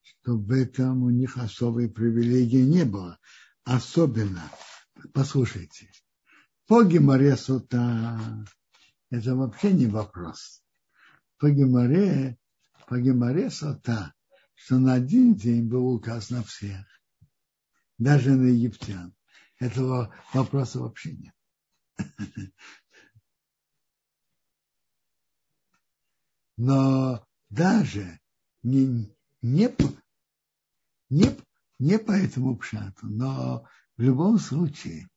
что 0.00 0.38
в 0.38 0.50
этом 0.50 1.02
у 1.02 1.10
них 1.10 1.36
особой 1.36 1.90
привилегии 1.90 2.62
не 2.62 2.82
было. 2.86 3.18
Особенно, 3.64 4.50
послушайте, 5.12 5.92
по 6.66 6.82
Геморе 6.82 7.36
Сута 7.36 8.18
это 9.10 9.36
вообще 9.36 9.74
не 9.74 9.86
вопрос. 9.86 10.64
По 11.36 11.50
Геморе, 11.50 12.38
по 12.88 12.98
Геморе 12.98 13.50
Сута 13.50 14.14
что 14.54 14.78
на 14.78 14.94
один 14.94 15.34
день 15.34 15.68
был 15.68 15.86
указ 15.86 16.30
на 16.30 16.42
всех, 16.42 16.86
даже 17.98 18.30
на 18.30 18.46
египтян. 18.46 19.14
этого 19.58 20.10
вопроса 20.32 20.80
вообще 20.80 21.12
нет. 21.16 21.34
Но 26.56 27.26
даже 27.54 28.18
не, 28.62 29.08
не, 29.40 29.74
не, 31.10 31.36
не 31.78 31.98
по 31.98 32.12
этому 32.12 32.56
пшату, 32.56 33.06
но 33.06 33.64
в 33.96 34.02
любом 34.02 34.38
случае 34.38 35.08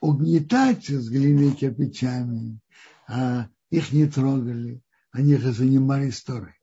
угнетать 0.00 0.86
с 0.88 1.08
глиной 1.08 1.52
кирпичами, 1.52 2.60
а 3.06 3.48
их 3.70 3.92
не 3.92 4.06
трогали, 4.06 4.82
они 5.10 5.36
же 5.36 5.52
занимались 5.52 6.22
Торой. 6.22 6.54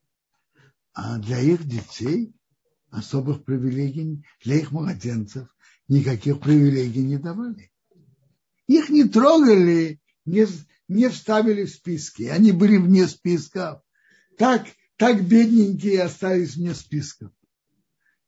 А 0.93 1.17
для 1.19 1.39
их 1.39 1.67
детей 1.67 2.33
особых 2.89 3.43
привилегий, 3.43 4.23
для 4.43 4.55
их 4.55 4.71
младенцев 4.71 5.47
никаких 5.87 6.39
привилегий 6.39 7.03
не 7.03 7.17
давали. 7.17 7.71
Их 8.67 8.89
не 8.89 9.03
трогали, 9.03 9.99
не, 10.25 10.47
не 10.87 11.09
вставили 11.09 11.65
в 11.65 11.71
списки. 11.71 12.23
Они 12.23 12.51
были 12.51 12.77
вне 12.77 13.07
списков. 13.07 13.81
Так, 14.37 14.67
так 14.97 15.23
бедненькие 15.23 16.03
остались 16.03 16.55
вне 16.55 16.73
списков. 16.73 17.31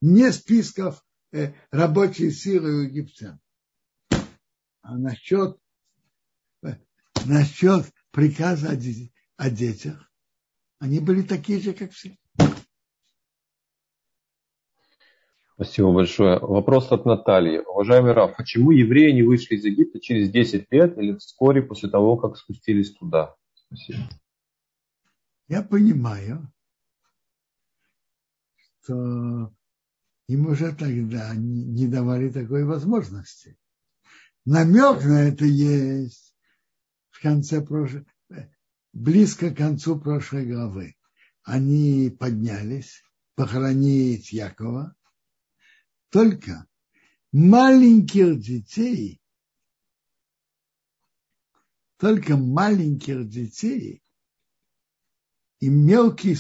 Вне 0.01 0.31
списков 0.31 1.03
э, 1.31 1.53
рабочей 1.71 2.31
силы 2.31 2.75
у 2.75 2.81
египтян. 2.81 3.39
А 4.81 4.97
насчет, 4.97 5.57
э, 6.63 6.75
насчет 7.25 7.91
приказа 8.11 8.71
о, 8.71 8.77
о 9.37 9.49
детях, 9.49 10.11
они 10.79 10.99
были 10.99 11.21
такие 11.21 11.59
же, 11.59 11.73
как 11.73 11.91
все. 11.91 12.17
Спасибо 15.55 15.93
большое. 15.93 16.37
Вопрос 16.39 16.91
от 16.91 17.05
Натальи. 17.05 17.59
Уважаемый 17.59 18.11
Раф, 18.11 18.35
почему 18.35 18.71
евреи 18.71 19.11
не 19.11 19.23
вышли 19.23 19.55
из 19.55 19.63
Египта 19.63 20.01
через 20.01 20.29
10 20.29 20.69
лет 20.69 20.97
или 20.97 21.15
вскоре 21.15 21.61
после 21.61 21.89
того, 21.89 22.17
как 22.17 22.35
спустились 22.35 22.91
туда? 22.91 23.35
Спасибо. 23.53 23.99
Я 25.47 25.61
понимаю, 25.61 26.51
что 28.85 29.53
им 30.27 30.47
уже 30.47 30.75
тогда 30.75 31.33
не 31.35 31.87
давали 31.87 32.29
такой 32.29 32.63
возможности. 32.63 33.57
Намек 34.45 35.03
на 35.03 35.27
это 35.27 35.45
есть 35.45 36.35
в 37.09 37.21
конце 37.21 37.61
прошлой, 37.61 38.05
близко 38.93 39.51
к 39.51 39.57
концу 39.57 39.99
прошлой 39.99 40.45
главы. 40.45 40.95
Они 41.43 42.15
поднялись 42.17 43.03
похоронить 43.35 44.31
Якова, 44.31 44.95
только 46.09 46.67
маленьких 47.31 48.39
детей, 48.39 49.21
только 51.97 52.37
маленьких 52.37 53.27
детей 53.27 54.03
и 55.59 55.69
мелкий 55.69 56.35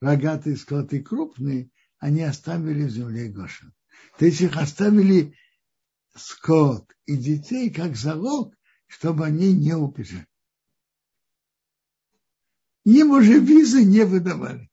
рогатый 0.00 0.56
скот 0.56 0.92
и 0.92 1.00
крупный, 1.00 1.72
они 2.04 2.20
оставили 2.20 2.84
в 2.84 2.90
земле 2.90 3.30
Гошин. 3.30 3.72
То 4.18 4.26
есть 4.26 4.42
их 4.42 4.58
оставили 4.58 5.34
скот 6.14 6.84
и 7.06 7.16
детей 7.16 7.70
как 7.70 7.96
залог, 7.96 8.54
чтобы 8.86 9.24
они 9.24 9.54
не 9.54 9.72
убежали. 9.72 10.26
Им 12.84 13.12
уже 13.12 13.40
визы 13.40 13.86
не 13.86 14.04
выдавали, 14.04 14.68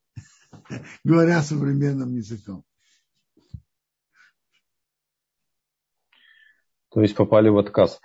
говоря 1.06 1.42
современным 1.42 2.14
языком. 2.18 2.66
То 6.90 7.02
есть 7.02 7.16
попали 7.16 7.48
в 7.48 7.58
отказ. 7.58 8.02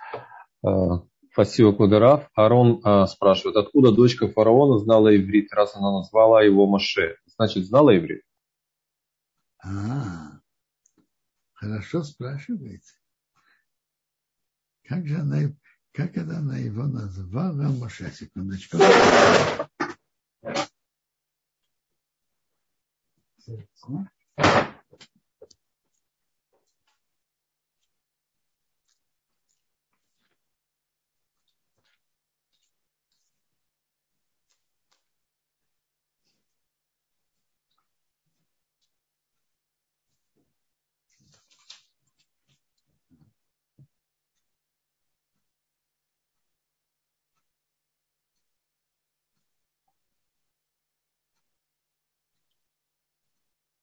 А, 0.63 1.03
спасибо, 1.33 1.73
Кудерав. 1.73 2.29
Арон 2.33 2.79
а, 2.85 3.05
спрашивает, 3.07 3.57
откуда 3.57 3.91
дочка 3.91 4.29
фараона 4.29 4.79
знала 4.79 5.13
иврит, 5.13 5.51
раз 5.51 5.75
она 5.75 5.91
назвала 5.91 6.43
его 6.43 6.65
Маше? 6.65 7.17
Значит, 7.25 7.65
знала 7.65 7.93
иврит? 7.93 8.21
А, 9.59 10.39
хорошо 11.53 12.03
спрашиваете. 12.03 12.93
Как 14.83 15.07
же 15.07 15.17
она, 15.17 15.53
как 15.91 16.15
это 16.17 16.37
она 16.37 16.57
его 16.57 16.83
назвала 16.83 17.69
Маше? 17.69 18.11
Секундочку. 18.11 18.77
Секундочку. 23.37 24.16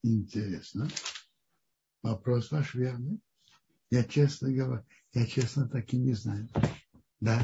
Интересно. 0.06 0.86
Вопрос 2.02 2.52
ваш 2.52 2.74
верный. 2.74 3.20
Я 3.90 4.04
честно 4.04 4.52
говорю, 4.52 4.82
я 5.14 5.24
честно 5.24 5.66
таки 5.66 5.96
не 5.96 6.12
знаю. 6.12 6.46
Да. 7.20 7.40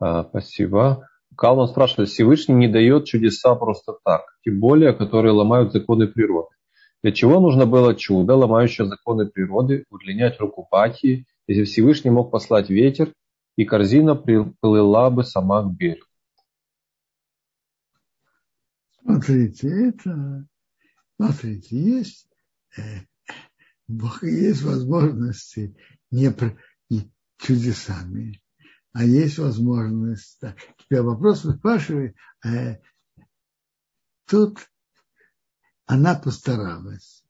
А, 0.00 0.24
спасибо. 0.24 1.08
Калман 1.34 1.66
спрашивает, 1.68 2.10
Всевышний 2.10 2.56
не 2.56 2.68
дает 2.68 3.06
чудеса 3.06 3.54
просто 3.54 3.96
так, 4.04 4.26
тем 4.44 4.60
более, 4.60 4.92
которые 4.92 5.32
ломают 5.32 5.72
законы 5.72 6.08
природы. 6.08 6.54
Для 7.02 7.12
чего 7.12 7.40
нужно 7.40 7.64
было 7.64 7.94
чудо, 7.94 8.34
ломающее 8.34 8.86
законы 8.86 9.24
природы, 9.30 9.86
удлинять 9.88 10.38
руку 10.40 10.66
Патии, 10.70 11.24
если 11.46 11.64
Всевышний 11.64 12.10
мог 12.10 12.30
послать 12.30 12.68
ветер, 12.68 13.14
и 13.56 13.64
корзина 13.64 14.14
приплыла 14.14 15.08
бы 15.08 15.24
сама 15.24 15.62
к 15.62 15.74
берегу? 15.74 16.07
Смотрите, 19.02 19.68
это, 19.68 20.46
смотрите, 21.16 21.76
есть, 21.76 22.28
э, 22.76 23.00
Бог 23.86 24.22
есть 24.22 24.62
возможности 24.62 25.76
не, 26.10 26.34
не 26.90 27.12
чудесами, 27.38 28.42
а 28.92 29.04
есть 29.04 29.38
возможность. 29.38 30.38
Так, 30.40 30.56
теперь 30.78 31.02
вопрос 31.02 31.44
вы 31.44 31.54
спрашиваете, 31.54 32.14
э, 32.44 32.76
тут 34.26 34.68
она 35.86 36.14
постаралась, 36.14 37.24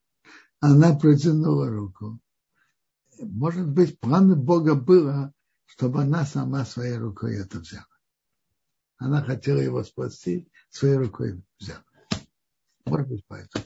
она 0.60 0.98
протянула 0.98 1.68
руку. 1.68 2.20
Может 3.20 3.68
быть, 3.68 3.98
план 4.00 4.40
Бога 4.40 4.74
было, 4.74 5.32
чтобы 5.64 6.02
она 6.02 6.24
сама 6.24 6.64
своей 6.64 6.96
рукой 6.96 7.36
это 7.36 7.60
взяла. 7.60 7.86
Она 8.98 9.22
хотела 9.22 9.58
его 9.58 9.84
спасти, 9.84 10.48
своей 10.70 10.96
рукой 10.96 11.40
взяла. 11.58 11.84
Может 12.84 13.08
быть, 13.08 13.24
поэтому. 13.28 13.64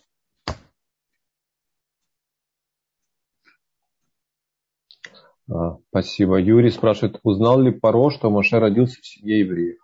А, 5.49 5.79
спасибо. 5.89 6.39
Юрий 6.39 6.71
спрашивает, 6.71 7.19
узнал 7.23 7.61
ли 7.61 7.73
Паро, 7.73 8.11
что 8.11 8.31
Моше 8.31 8.59
родился 8.59 9.01
в 9.01 9.07
семье 9.07 9.41
евреев? 9.41 9.79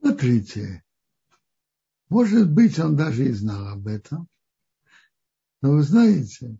Смотрите, 0.00 0.84
может 2.08 2.52
быть, 2.52 2.78
он 2.78 2.96
даже 2.96 3.24
и 3.26 3.32
знал 3.32 3.68
об 3.68 3.86
этом. 3.86 4.28
Но 5.60 5.72
вы 5.72 5.82
знаете, 5.82 6.58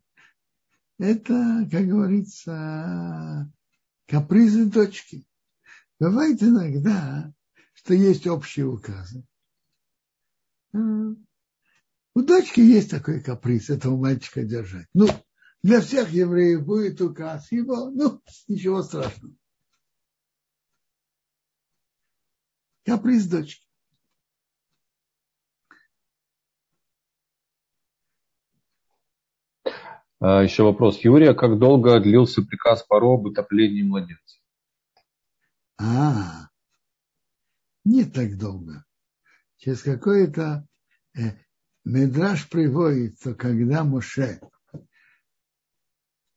это, 0.98 1.68
как 1.70 1.86
говорится, 1.86 3.52
капризы 4.12 4.66
дочки. 4.66 5.26
Бывает 5.98 6.42
иногда, 6.42 7.32
что 7.72 7.94
есть 7.94 8.26
общие 8.26 8.66
указы. 8.66 9.26
А, 10.74 10.78
у 12.14 12.20
дочки 12.20 12.60
есть 12.60 12.90
такой 12.90 13.22
каприз 13.22 13.70
этого 13.70 13.96
мальчика 13.96 14.42
держать. 14.42 14.86
Ну, 14.92 15.08
для 15.62 15.80
всех 15.80 16.10
евреев 16.10 16.62
будет 16.62 17.00
указ 17.00 17.50
его, 17.52 17.88
ну, 17.88 18.20
ничего 18.48 18.82
страшного. 18.82 19.34
Каприз 22.84 23.26
дочки. 23.28 23.66
Еще 30.22 30.62
вопрос 30.62 31.00
Юрия. 31.00 31.34
Как 31.34 31.58
долго 31.58 31.98
длился 32.00 32.42
приказ 32.42 32.84
Паро 32.84 33.14
об 33.14 33.26
утоплении 33.26 33.82
младенца? 33.82 34.38
А, 35.78 36.48
не 37.84 38.04
так 38.04 38.38
долго. 38.38 38.84
Через 39.56 39.82
какое-то... 39.82 40.66
Э, 41.14 41.32
Медраж 41.84 42.48
приводит, 42.48 43.18
что 43.18 43.34
когда 43.34 43.82
Моше 43.82 44.40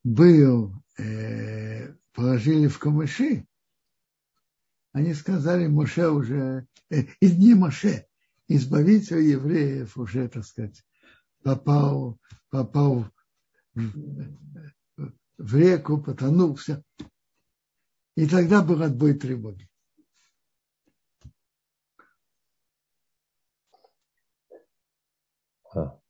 был, 0.04 0.74
э, 0.98 1.94
положили 2.14 2.68
в 2.68 2.80
камыши, 2.80 3.46
они 4.92 5.14
сказали, 5.14 5.68
Моше 5.68 6.10
уже, 6.10 6.68
э, 6.90 7.04
из 7.20 7.36
дни 7.36 7.54
Моше, 7.54 8.08
избавитель 8.48 9.22
евреев 9.22 9.96
уже, 9.98 10.28
так 10.30 10.46
сказать, 10.46 10.84
попал, 11.44 12.20
попал 12.50 13.06
в, 13.76 15.56
реку, 15.56 16.02
потонул, 16.02 16.56
все. 16.56 16.82
И 18.16 18.28
тогда 18.28 18.64
был 18.64 18.82
отбой 18.82 19.14
тревоги. 19.14 19.68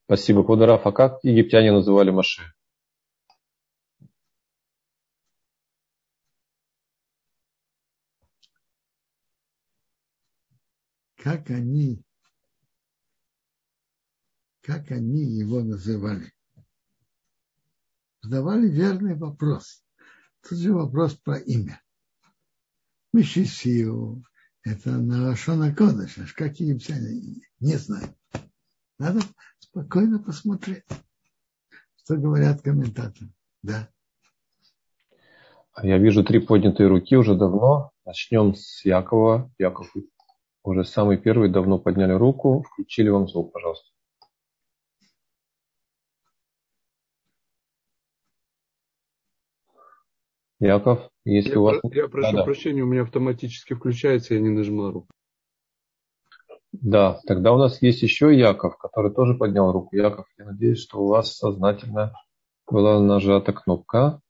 Спасибо, 0.06 0.44
Кудараф. 0.44 0.86
А 0.86 0.92
как 0.92 1.24
египтяне 1.24 1.72
называли 1.72 2.12
Маше? 2.12 2.44
Как 11.16 11.50
они, 11.50 12.04
как 14.62 14.92
они 14.92 15.24
его 15.24 15.62
называли? 15.62 16.32
Задавали 18.26 18.68
верный 18.68 19.16
вопрос. 19.16 19.84
Тут 20.42 20.58
же 20.58 20.74
вопрос 20.74 21.14
про 21.14 21.38
имя. 21.38 21.80
Мишисию, 23.14 24.24
это 24.64 24.90
на 24.94 25.36
Шона 25.36 25.72
Кодыш, 25.72 26.34
как 26.34 26.60
египтяне, 26.60 27.44
не 27.60 27.76
знаю. 27.76 28.16
Надо 28.98 29.20
спокойно 29.60 30.18
посмотреть, 30.18 30.86
что 31.98 32.18
говорят 32.18 32.64
комментаторы. 32.64 33.32
Да. 33.62 33.90
Я 35.84 36.00
вижу 36.00 36.24
три 36.24 36.40
поднятые 36.40 36.90
руки 36.90 37.16
уже 37.16 37.36
давно. 37.36 37.92
Начнем 38.06 38.56
с 38.56 38.84
Якова. 38.84 39.54
Яков, 39.60 39.94
уже 40.64 40.84
самый 40.84 41.20
первый 41.20 41.52
давно 41.52 41.78
подняли 41.78 42.14
руку. 42.14 42.64
Включили 42.64 43.10
вам 43.10 43.28
звук, 43.28 43.54
пожалуйста. 43.54 43.95
Яков, 50.60 51.10
если 51.26 51.52
я 51.52 51.60
у 51.60 51.64
вас... 51.64 51.80
Я 51.92 52.08
прошу 52.08 52.38
да, 52.38 52.44
прощения, 52.44 52.82
у 52.82 52.88
меня 52.88 53.02
автоматически 53.02 53.74
включается, 53.74 54.36
я 54.36 54.40
не 54.40 54.50
нажимал 54.50 54.92
руку. 54.92 55.08
Да, 56.72 57.20
тогда 57.26 57.54
у 57.54 57.58
нас 57.58 57.82
есть 57.82 58.02
еще 58.02 58.38
Яков, 58.38 58.78
который 58.78 59.14
тоже 59.14 59.36
поднял 59.36 59.72
руку. 59.72 59.96
Яков, 59.96 60.28
я 60.38 60.46
надеюсь, 60.46 60.80
что 60.80 61.00
у 61.00 61.08
вас 61.08 61.36
сознательно 61.36 62.14
была 62.70 63.00
нажата 63.00 63.54
кнопка. 63.54 64.22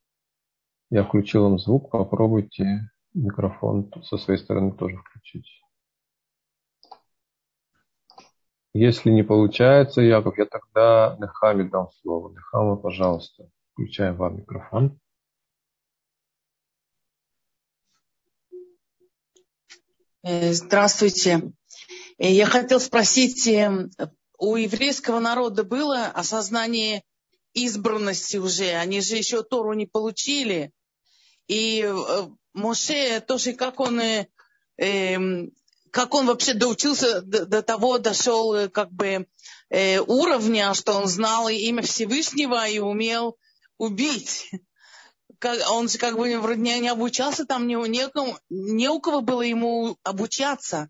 Я 0.89 1.03
включил 1.03 1.43
вам 1.43 1.59
звук, 1.59 1.89
попробуйте 1.89 2.91
микрофон 3.13 3.91
со 4.03 4.17
своей 4.17 4.39
стороны 4.39 4.71
тоже 4.73 4.97
включить. 4.97 5.47
Если 8.73 9.09
не 9.09 9.23
получается, 9.23 10.01
Яков, 10.01 10.37
я 10.37 10.45
тогда 10.45 11.15
Нехаме 11.19 11.63
дам 11.63 11.89
слово. 12.01 12.31
Нехама, 12.31 12.75
пожалуйста, 12.75 13.49
включаем 13.73 14.17
вам 14.17 14.37
микрофон. 14.37 14.99
Здравствуйте. 20.25 21.51
Э, 22.17 22.31
я 22.31 22.47
хотел 22.47 22.79
спросить, 22.79 23.45
э, 23.47 23.89
у 24.39 24.55
еврейского 24.55 25.19
народа 25.19 25.63
было 25.63 26.07
осознание 26.07 27.03
избранности 27.53 28.37
уже? 28.37 28.71
Они 28.71 29.01
же 29.01 29.17
еще 29.17 29.43
Тору 29.43 29.73
не 29.73 29.85
получили. 29.85 30.71
И 31.47 31.83
э, 31.85 32.23
Моше 32.53 33.19
тоже, 33.19 33.53
как 33.53 33.79
он, 33.79 34.01
эм, 34.77 35.51
как 35.91 36.13
он 36.15 36.25
вообще 36.25 36.55
доучился 36.55 37.21
до, 37.21 37.45
до 37.45 37.61
того, 37.61 37.99
дошел 37.99 38.69
как 38.69 38.91
бы 38.91 39.27
уровня, 39.69 40.73
что 40.73 40.93
он 40.93 41.07
знал 41.07 41.49
имя 41.49 41.83
Всевышнего 41.83 42.67
и 42.67 42.79
умел 42.79 43.37
убить. 43.77 44.49
Он 45.69 45.89
же 45.89 45.97
как 45.97 46.17
бы 46.17 46.39
вроде 46.39 46.61
не 46.61 46.87
обучался 46.87 47.45
там, 47.45 47.67
не, 47.67 47.75
не, 47.87 48.05
не 48.49 48.89
у 48.89 48.99
кого 48.99 49.21
было 49.21 49.41
ему 49.41 49.97
обучаться 50.03 50.89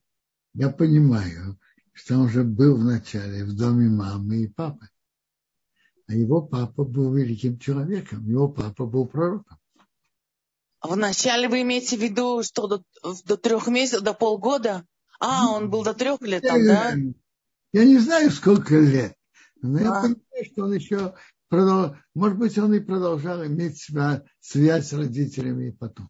я 0.56 0.70
понимаю, 0.70 1.60
что 1.94 2.16
он 2.16 2.30
же 2.30 2.44
был 2.44 2.78
вначале 2.78 3.44
в 3.44 3.56
доме 3.56 3.90
мамы 3.90 4.44
и 4.44 4.48
папы. 4.48 4.88
А 6.08 6.14
его 6.14 6.42
папа 6.42 6.86
был 6.86 7.14
великим 7.14 7.60
человеком, 7.60 8.26
его 8.28 8.48
папа 8.48 8.86
был 8.86 9.06
пророком. 9.06 9.58
Вначале 10.82 11.50
вы 11.50 11.64
имеете 11.64 11.98
в 11.98 12.02
виду, 12.02 12.44
что 12.44 12.68
до, 12.68 12.84
до 13.26 13.38
трех 13.38 13.68
месяцев, 13.68 14.02
до 14.02 14.14
полгода? 14.14 14.86
А, 15.20 15.50
он 15.52 15.70
был 15.70 15.84
до 15.84 15.94
трех 15.94 16.22
лет 16.22 16.44
там, 16.44 16.66
да? 16.66 16.94
Я 17.74 17.86
не 17.86 17.98
знаю, 17.98 18.32
сколько 18.32 18.80
лет, 18.80 19.16
но 19.62 19.80
а. 19.80 19.82
я 19.82 19.92
понимаю, 19.92 20.46
что 20.52 20.64
он 20.64 20.74
еще 20.74 21.16
может 22.14 22.38
быть, 22.38 22.58
он 22.58 22.74
и 22.74 22.80
продолжал 22.80 23.46
иметь 23.46 23.78
себя, 23.78 24.24
связь 24.40 24.90
с 24.90 24.94
родителями 24.94 25.70
и 25.70 25.72
потом. 25.72 26.10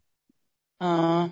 А. 0.80 1.30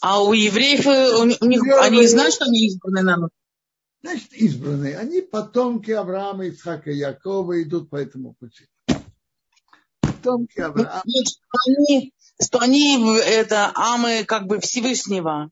А 0.00 0.22
у 0.22 0.32
евреев, 0.32 0.86
э, 0.86 1.16
у 1.16 1.46
них, 1.46 1.62
они 1.80 2.06
знают, 2.06 2.34
что 2.34 2.44
они 2.44 2.66
избранные 2.66 3.04
народ? 3.04 3.30
Значит, 4.02 4.32
избранные. 4.34 4.98
Они 4.98 5.20
потомки 5.20 5.90
Авраама, 5.90 6.48
Исхака 6.48 6.90
и 6.90 6.98
Якова 6.98 7.62
идут 7.62 7.90
по 7.90 7.96
этому 7.96 8.34
пути. 8.34 8.66
Потомки 10.00 10.60
Авраама. 10.60 11.02
Нет, 11.04 11.28
что 11.28 11.58
они, 11.66 12.14
что 12.40 12.58
они 12.60 13.18
это 13.18 13.72
амы 13.74 14.24
как 14.24 14.46
бы 14.46 14.60
Всевышнего. 14.60 15.50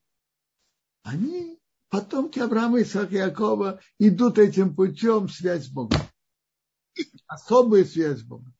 Они, 1.03 1.59
потомки 1.95 2.41
Авраама, 2.41 2.83
Исхака 2.83 3.15
и 3.15 3.19
Якова, 3.19 3.81
идут 4.01 4.39
этим 4.39 4.75
путем 4.75 5.29
связь 5.29 5.67
с 5.67 5.69
Богом. 5.69 6.01
Особая 7.29 7.85
связь 7.85 8.19
с 8.19 8.23
Богом. 8.23 8.53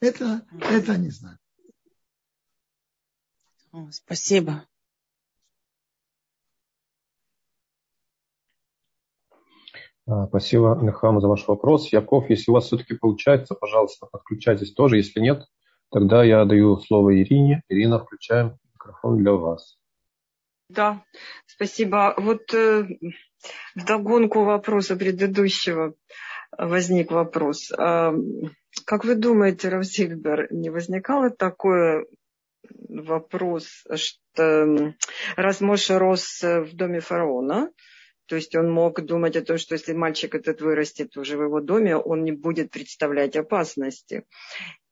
Это, 0.00 0.46
это 0.62 0.96
не 0.96 1.10
знаю 1.10 1.38
спасибо. 3.90 4.66
А, 10.06 10.26
спасибо, 10.28 10.78
Нехама, 10.80 11.20
за 11.20 11.28
ваш 11.28 11.46
вопрос. 11.46 11.92
Яков, 11.92 12.30
если 12.30 12.50
у 12.50 12.54
вас 12.54 12.66
все-таки 12.66 12.94
получается, 12.94 13.54
пожалуйста, 13.54 14.06
подключайтесь 14.06 14.72
тоже. 14.72 14.96
Если 14.96 15.20
нет, 15.20 15.44
тогда 15.90 16.24
я 16.24 16.44
даю 16.44 16.78
слово 16.78 17.20
Ирине. 17.20 17.62
Ирина, 17.68 17.98
включаем 17.98 18.58
микрофон 18.72 19.18
для 19.18 19.32
вас. 19.32 19.78
Да, 20.68 21.04
спасибо. 21.46 22.14
Вот 22.16 22.52
э, 22.52 22.86
догонку 23.74 24.44
вопроса 24.44 24.96
предыдущего 24.96 25.94
возник 26.56 27.10
вопрос. 27.10 27.70
Э, 27.70 28.12
как 28.84 29.04
вы 29.04 29.14
думаете, 29.14 29.68
Равзильбер, 29.68 30.52
не 30.52 30.70
возникало 30.70 31.30
такое 31.30 32.06
вопрос, 32.88 33.84
что 33.94 34.94
раз 35.36 35.60
Моша 35.60 35.98
рос 35.98 36.42
в 36.42 36.74
доме 36.74 37.00
фараона, 37.00 37.70
то 38.26 38.36
есть 38.36 38.54
он 38.54 38.70
мог 38.70 39.00
думать 39.04 39.36
о 39.36 39.42
том, 39.42 39.58
что 39.58 39.74
если 39.74 39.92
мальчик 39.92 40.34
этот 40.34 40.60
вырастет 40.60 41.16
уже 41.16 41.36
в 41.36 41.42
его 41.42 41.60
доме, 41.60 41.96
он 41.96 42.24
не 42.24 42.32
будет 42.32 42.70
представлять 42.70 43.36
опасности. 43.36 44.24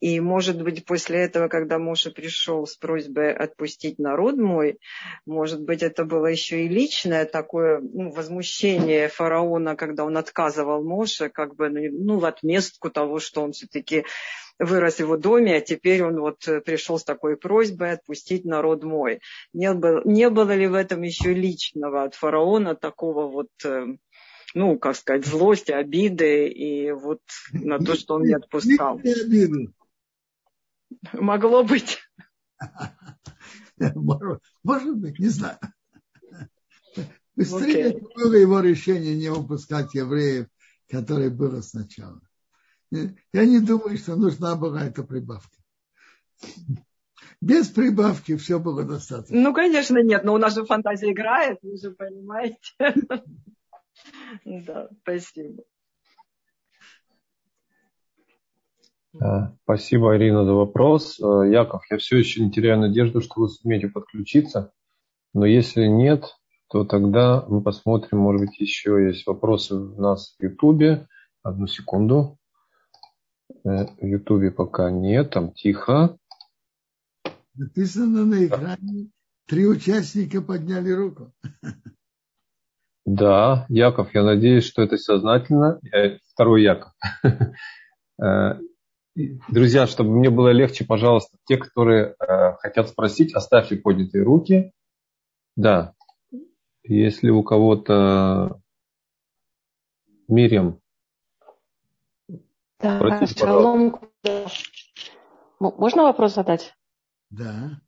И, 0.01 0.20
может 0.20 0.62
быть, 0.62 0.85
после 0.85 1.20
этого, 1.20 1.49
когда 1.49 1.78
Моша 1.78 2.11
пришел 2.11 2.66
с 2.66 2.76
просьбой 2.76 3.32
отпустить 3.32 3.99
народ 3.99 4.37
мой, 4.37 4.78
может 5.24 5.62
быть, 5.62 5.82
это 5.82 6.05
было 6.05 6.26
еще 6.26 6.64
и 6.64 6.68
личное 6.68 7.24
такое 7.24 7.80
ну, 7.80 8.11
возмущение 8.11 9.09
фараона, 9.09 9.76
когда 9.76 10.05
он 10.05 10.18
отказывал 10.18 10.85
Моше, 10.85 11.30
как 11.30 11.55
бы 11.55 11.70
ну, 11.70 12.18
в 12.18 12.26
отместку 12.26 12.91
того, 12.91 13.18
что 13.18 13.43
он 13.43 13.53
все-таки 13.53 14.05
вырос 14.59 14.96
в 14.96 15.00
его 15.00 15.16
доме, 15.16 15.57
а 15.57 15.61
теперь 15.61 16.02
он 16.02 16.20
вот 16.20 16.46
э, 16.46 16.61
пришел 16.61 16.98
с 16.98 17.05
такой 17.05 17.36
просьбой 17.36 17.92
отпустить 17.92 18.44
народ 18.44 18.84
мой. 18.84 19.20
Не 19.52 19.72
было, 19.74 20.02
не 20.05 20.30
было 20.30 20.55
ли 20.55 20.66
в 20.66 20.74
этом 20.74 21.02
еще 21.02 21.34
личного 21.34 22.05
от 22.05 22.14
фараона 22.14 22.74
такого 22.74 23.28
вот 23.28 23.48
э, 23.64 23.96
ну, 24.55 24.78
как 24.78 24.96
сказать, 24.96 25.26
злости, 25.26 25.72
обиды 25.72 26.48
и 26.48 26.92
вот 26.92 27.20
на 27.52 27.78
то, 27.78 27.96
что 27.96 28.14
он 28.14 28.22
не 28.22 28.34
отпускал. 28.34 29.00
Могло 31.12 31.64
быть. 31.64 31.98
Может 34.62 34.96
быть, 34.96 35.18
не 35.18 35.28
знаю. 35.28 35.59
Быстрее 37.34 37.94
okay. 37.94 38.00
было 38.14 38.34
его 38.34 38.61
решение 38.61 39.16
не 39.16 39.28
выпускать 39.28 39.92
евреев, 39.94 40.46
которое 40.88 41.30
было 41.30 41.61
сначала. 41.62 42.20
Я 43.32 43.47
не 43.47 43.61
думаю, 43.61 43.97
что 43.97 44.16
нужна 44.16 44.57
была 44.57 44.84
эта 44.84 45.03
прибавка. 45.03 45.57
Без 47.40 47.68
прибавки 47.68 48.36
все 48.36 48.59
было 48.59 48.84
достаточно. 48.84 49.38
Ну, 49.38 49.53
конечно, 49.53 49.99
нет, 50.03 50.24
но 50.24 50.34
у 50.34 50.38
нас 50.38 50.55
же 50.55 50.64
фантазия 50.64 51.12
играет, 51.12 51.59
вы 51.62 51.76
же 51.76 51.90
понимаете. 51.90 52.59
Да, 54.45 54.88
спасибо. 55.03 55.62
Спасибо, 59.62 60.16
Ирина, 60.16 60.45
за 60.45 60.53
вопрос. 60.53 61.20
Э, 61.20 61.49
Яков, 61.49 61.84
я 61.90 61.99
все 61.99 62.18
еще 62.18 62.42
не 62.42 62.51
теряю 62.51 62.80
надежду, 62.80 63.20
что 63.20 63.42
вы 63.42 63.49
сумеете 63.49 63.88
подключиться. 63.88 64.72
Но 65.32 65.47
если 65.47 65.86
нет, 65.86 66.34
то 66.68 66.84
тогда 66.84 67.45
мы 67.49 67.62
посмотрим, 67.62 68.18
может 68.18 68.40
быть, 68.40 68.59
еще 68.59 69.07
есть 69.07 69.26
вопросы 69.26 69.76
у 69.76 70.01
нас 70.01 70.34
в 70.36 70.42
Ютубе. 70.42 71.07
Одну 71.42 71.68
секунду. 71.68 72.38
Э, 73.65 73.87
в 74.01 74.05
Ютубе 74.05 74.51
пока 74.51 74.91
нет, 74.91 75.31
там 75.31 75.53
тихо. 75.53 76.17
Написано 77.55 78.25
на 78.25 78.47
экране, 78.47 79.11
три 79.47 79.67
участника 79.67 80.43
подняли 80.43 80.91
руку. 80.91 81.33
Да, 83.07 83.67
Яков, 83.69 84.15
я 84.15 84.23
надеюсь, 84.23 84.65
что 84.65 84.83
это 84.83 84.97
сознательно. 84.97 85.81
Второй 86.33 86.62
Яков. 86.62 86.93
Э, 88.23 88.61
Друзья, 89.49 89.87
чтобы 89.87 90.11
мне 90.11 90.29
было 90.29 90.49
легче, 90.49 90.85
пожалуйста, 90.85 91.37
те, 91.47 91.57
которые 91.57 92.17
э, 92.19 92.53
хотят 92.59 92.89
спросить, 92.89 93.33
оставьте 93.33 93.77
поднятые 93.77 94.25
руки. 94.25 94.73
Да, 95.55 95.95
если 96.83 97.31
у 97.31 97.45
кого-то 97.45 98.61
Мирим. 100.27 100.81
Да, 102.81 102.99
Простите, 102.99 103.41
шалом. 103.41 104.01
Можно 105.61 106.03
вопрос 106.03 106.35
задать? 106.35 106.75
Да. 107.31 107.81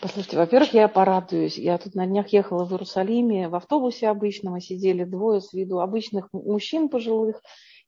Послушайте, 0.00 0.36
во-первых, 0.36 0.74
я 0.74 0.88
порадуюсь. 0.88 1.56
Я 1.58 1.78
тут 1.78 1.94
на 1.94 2.06
днях 2.06 2.28
ехала 2.28 2.64
в 2.64 2.72
Иерусалиме 2.72 3.48
в 3.48 3.54
автобусе 3.54 4.08
обычном, 4.08 4.60
сидели 4.60 5.04
двое 5.04 5.40
с 5.40 5.52
виду 5.52 5.80
обычных 5.80 6.28
мужчин 6.32 6.88
пожилых, 6.88 7.40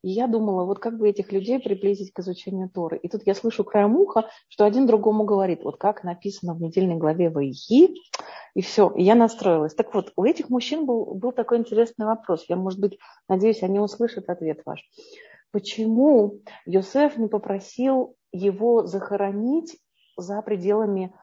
и 0.05 0.11
я 0.11 0.27
думала, 0.27 0.65
вот 0.65 0.79
как 0.81 0.99
бы 0.99 1.09
этих 1.09 1.33
людей 1.33 1.59
приблизить 1.59 2.13
к 2.13 2.21
изучению 2.21 2.69
Торы. 2.69 2.99
И 2.99 3.09
тут 3.09 3.23
я 3.25 3.35
слышу 3.35 3.65
краем 3.65 3.97
уха, 3.97 4.29
что 4.49 4.65
один 4.65 4.87
другому 4.87 5.25
говорит, 5.25 5.65
вот 5.65 5.79
как 5.79 6.05
написано 6.05 6.55
в 6.55 6.61
недельной 6.61 6.97
главе 6.97 7.31
Ваихи, 7.31 7.95
и 8.55 8.61
все, 8.61 8.93
и 8.95 9.03
я 9.03 9.15
настроилась. 9.15 9.75
Так 9.75 9.95
вот, 9.95 10.13
у 10.15 10.25
этих 10.25 10.51
мужчин 10.51 10.85
был, 10.85 11.15
был 11.15 11.33
такой 11.33 11.57
интересный 11.57 12.05
вопрос. 12.07 12.45
Я, 12.49 12.57
может 12.57 12.79
быть, 12.81 12.99
надеюсь, 13.29 13.63
они 13.63 13.81
услышат 13.81 14.29
ответ 14.29 14.61
ваш. 14.67 14.87
Почему 15.55 16.43
Йосеф 16.67 17.17
не 17.17 17.29
попросил 17.29 18.17
его 18.33 18.89
захоронить 18.89 19.79
за 20.17 20.43
пределами 20.43 21.15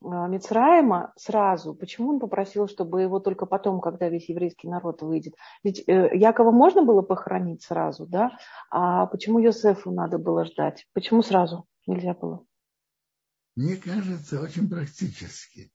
а, 0.00 0.28
Мицраима 0.28 1.12
сразу, 1.16 1.74
почему 1.74 2.10
он 2.10 2.20
попросил, 2.20 2.68
чтобы 2.68 3.02
его 3.02 3.18
только 3.18 3.46
потом, 3.46 3.80
когда 3.80 4.08
весь 4.08 4.28
еврейский 4.28 4.68
народ 4.68 5.02
выйдет? 5.02 5.34
Ведь 5.64 5.82
э, 5.88 6.16
Якова 6.16 6.52
можно 6.52 6.84
было 6.84 7.02
похоронить 7.02 7.64
сразу, 7.64 8.06
да? 8.06 8.38
А 8.70 9.06
почему 9.06 9.40
Йосефу 9.40 9.90
надо 9.90 10.18
было 10.18 10.44
ждать? 10.44 10.86
Почему 10.92 11.22
сразу 11.22 11.66
нельзя 11.88 12.14
было? 12.14 12.46
Мне 13.56 13.74
кажется, 13.74 14.40
очень 14.40 14.70
практически. 14.70 15.72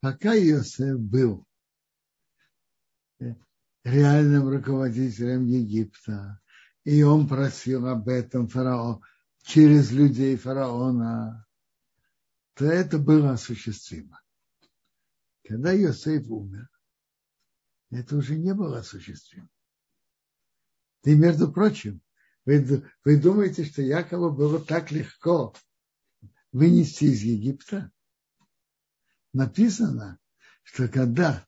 Пока 0.00 0.32
Йосеф 0.32 0.98
был 0.98 1.44
э, 3.20 3.36
реальным 3.84 4.48
руководителем 4.48 5.46
Египта, 5.46 6.40
и 6.84 7.02
он 7.02 7.28
просил 7.28 7.86
об 7.86 8.08
этом 8.08 8.48
фараон, 8.48 9.02
через 9.42 9.90
людей 9.90 10.36
фараона, 10.36 11.46
то 12.54 12.66
это 12.66 12.98
было 12.98 13.32
осуществимо. 13.32 14.20
Когда 15.46 15.72
Йосеф 15.72 16.28
умер, 16.28 16.68
это 17.90 18.16
уже 18.16 18.36
не 18.36 18.54
было 18.54 18.78
осуществимо. 18.78 19.48
И, 21.04 21.14
между 21.14 21.50
прочим, 21.50 22.02
вы, 22.44 22.84
вы 23.04 23.20
думаете, 23.20 23.64
что 23.64 23.82
Якову 23.82 24.30
было 24.30 24.60
так 24.60 24.90
легко 24.90 25.54
вынести 26.52 27.04
из 27.04 27.22
Египта? 27.22 27.90
Написано, 29.32 30.18
что 30.62 30.88
когда 30.88 31.46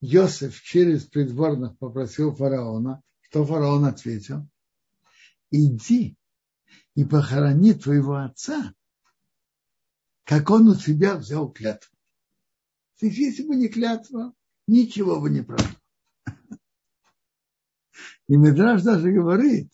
Йосеф 0.00 0.60
через 0.62 1.04
придворных 1.04 1.78
попросил 1.78 2.34
фараона, 2.34 3.02
что 3.28 3.44
фараон 3.44 3.84
ответил? 3.84 4.48
Иди 5.50 6.16
и 6.94 7.04
похорони 7.04 7.72
твоего 7.74 8.16
отца 8.16 8.74
как 10.26 10.50
он 10.50 10.68
у 10.68 10.74
себя 10.74 11.16
взял 11.16 11.50
клятву. 11.50 11.96
Если 13.00 13.46
бы 13.46 13.54
не 13.54 13.68
клятва, 13.68 14.34
ничего 14.66 15.20
бы 15.20 15.30
не 15.30 15.42
прошло. 15.42 15.76
И 18.26 18.36
Медраж 18.36 18.82
даже 18.82 19.12
говорит, 19.12 19.70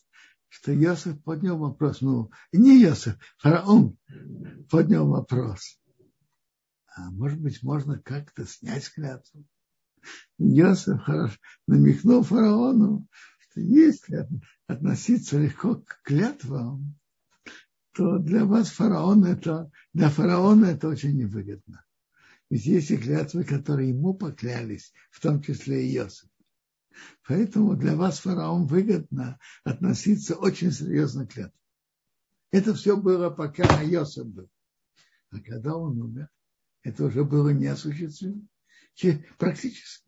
что 0.48 0.72
Йосиф 0.72 1.22
поднял 1.22 1.56
вопрос, 1.56 2.02
ну, 2.02 2.30
не 2.52 2.82
Йосиф, 2.82 3.16
фараон 3.38 3.96
поднял 4.68 5.08
вопрос. 5.08 5.80
А 6.94 7.10
может 7.10 7.40
быть, 7.40 7.62
можно 7.62 7.98
как-то 7.98 8.44
снять 8.44 8.92
клятву. 8.92 9.46
Йосиф 10.36 11.00
хорошо 11.00 11.38
намекнул 11.66 12.22
фараону, 12.22 13.06
что 13.52 13.60
если 13.60 14.28
относиться 14.66 15.38
легко 15.38 15.76
к 15.76 16.00
клятвам, 16.02 16.98
то 17.92 18.18
для 18.18 18.44
вас 18.46 18.70
фараон 18.70 19.24
это, 19.24 19.70
для 19.92 20.08
фараона 20.08 20.66
это 20.66 20.88
очень 20.88 21.16
невыгодно. 21.16 21.84
Ведь 22.48 22.64
есть 22.64 22.90
и 22.90 22.96
клятвы, 22.96 23.44
которые 23.44 23.90
ему 23.90 24.14
поклялись, 24.14 24.92
в 25.10 25.20
том 25.20 25.42
числе 25.42 25.86
и 25.86 25.96
Иосиф. 25.96 26.28
Поэтому 27.26 27.76
для 27.76 27.94
вас 27.94 28.20
фараон 28.20 28.66
выгодно 28.66 29.38
относиться 29.64 30.34
очень 30.34 30.72
серьезно 30.72 31.26
к 31.26 31.32
клятве. 31.32 31.58
Это 32.50 32.74
все 32.74 32.96
было, 32.96 33.30
пока 33.30 33.64
Иосиф 33.84 34.26
был. 34.26 34.50
А 35.30 35.40
когда 35.40 35.76
он 35.76 36.00
умер, 36.00 36.28
это 36.82 37.04
уже 37.04 37.24
было 37.24 37.50
неосуществимо. 37.50 38.46
Практически. 39.38 40.01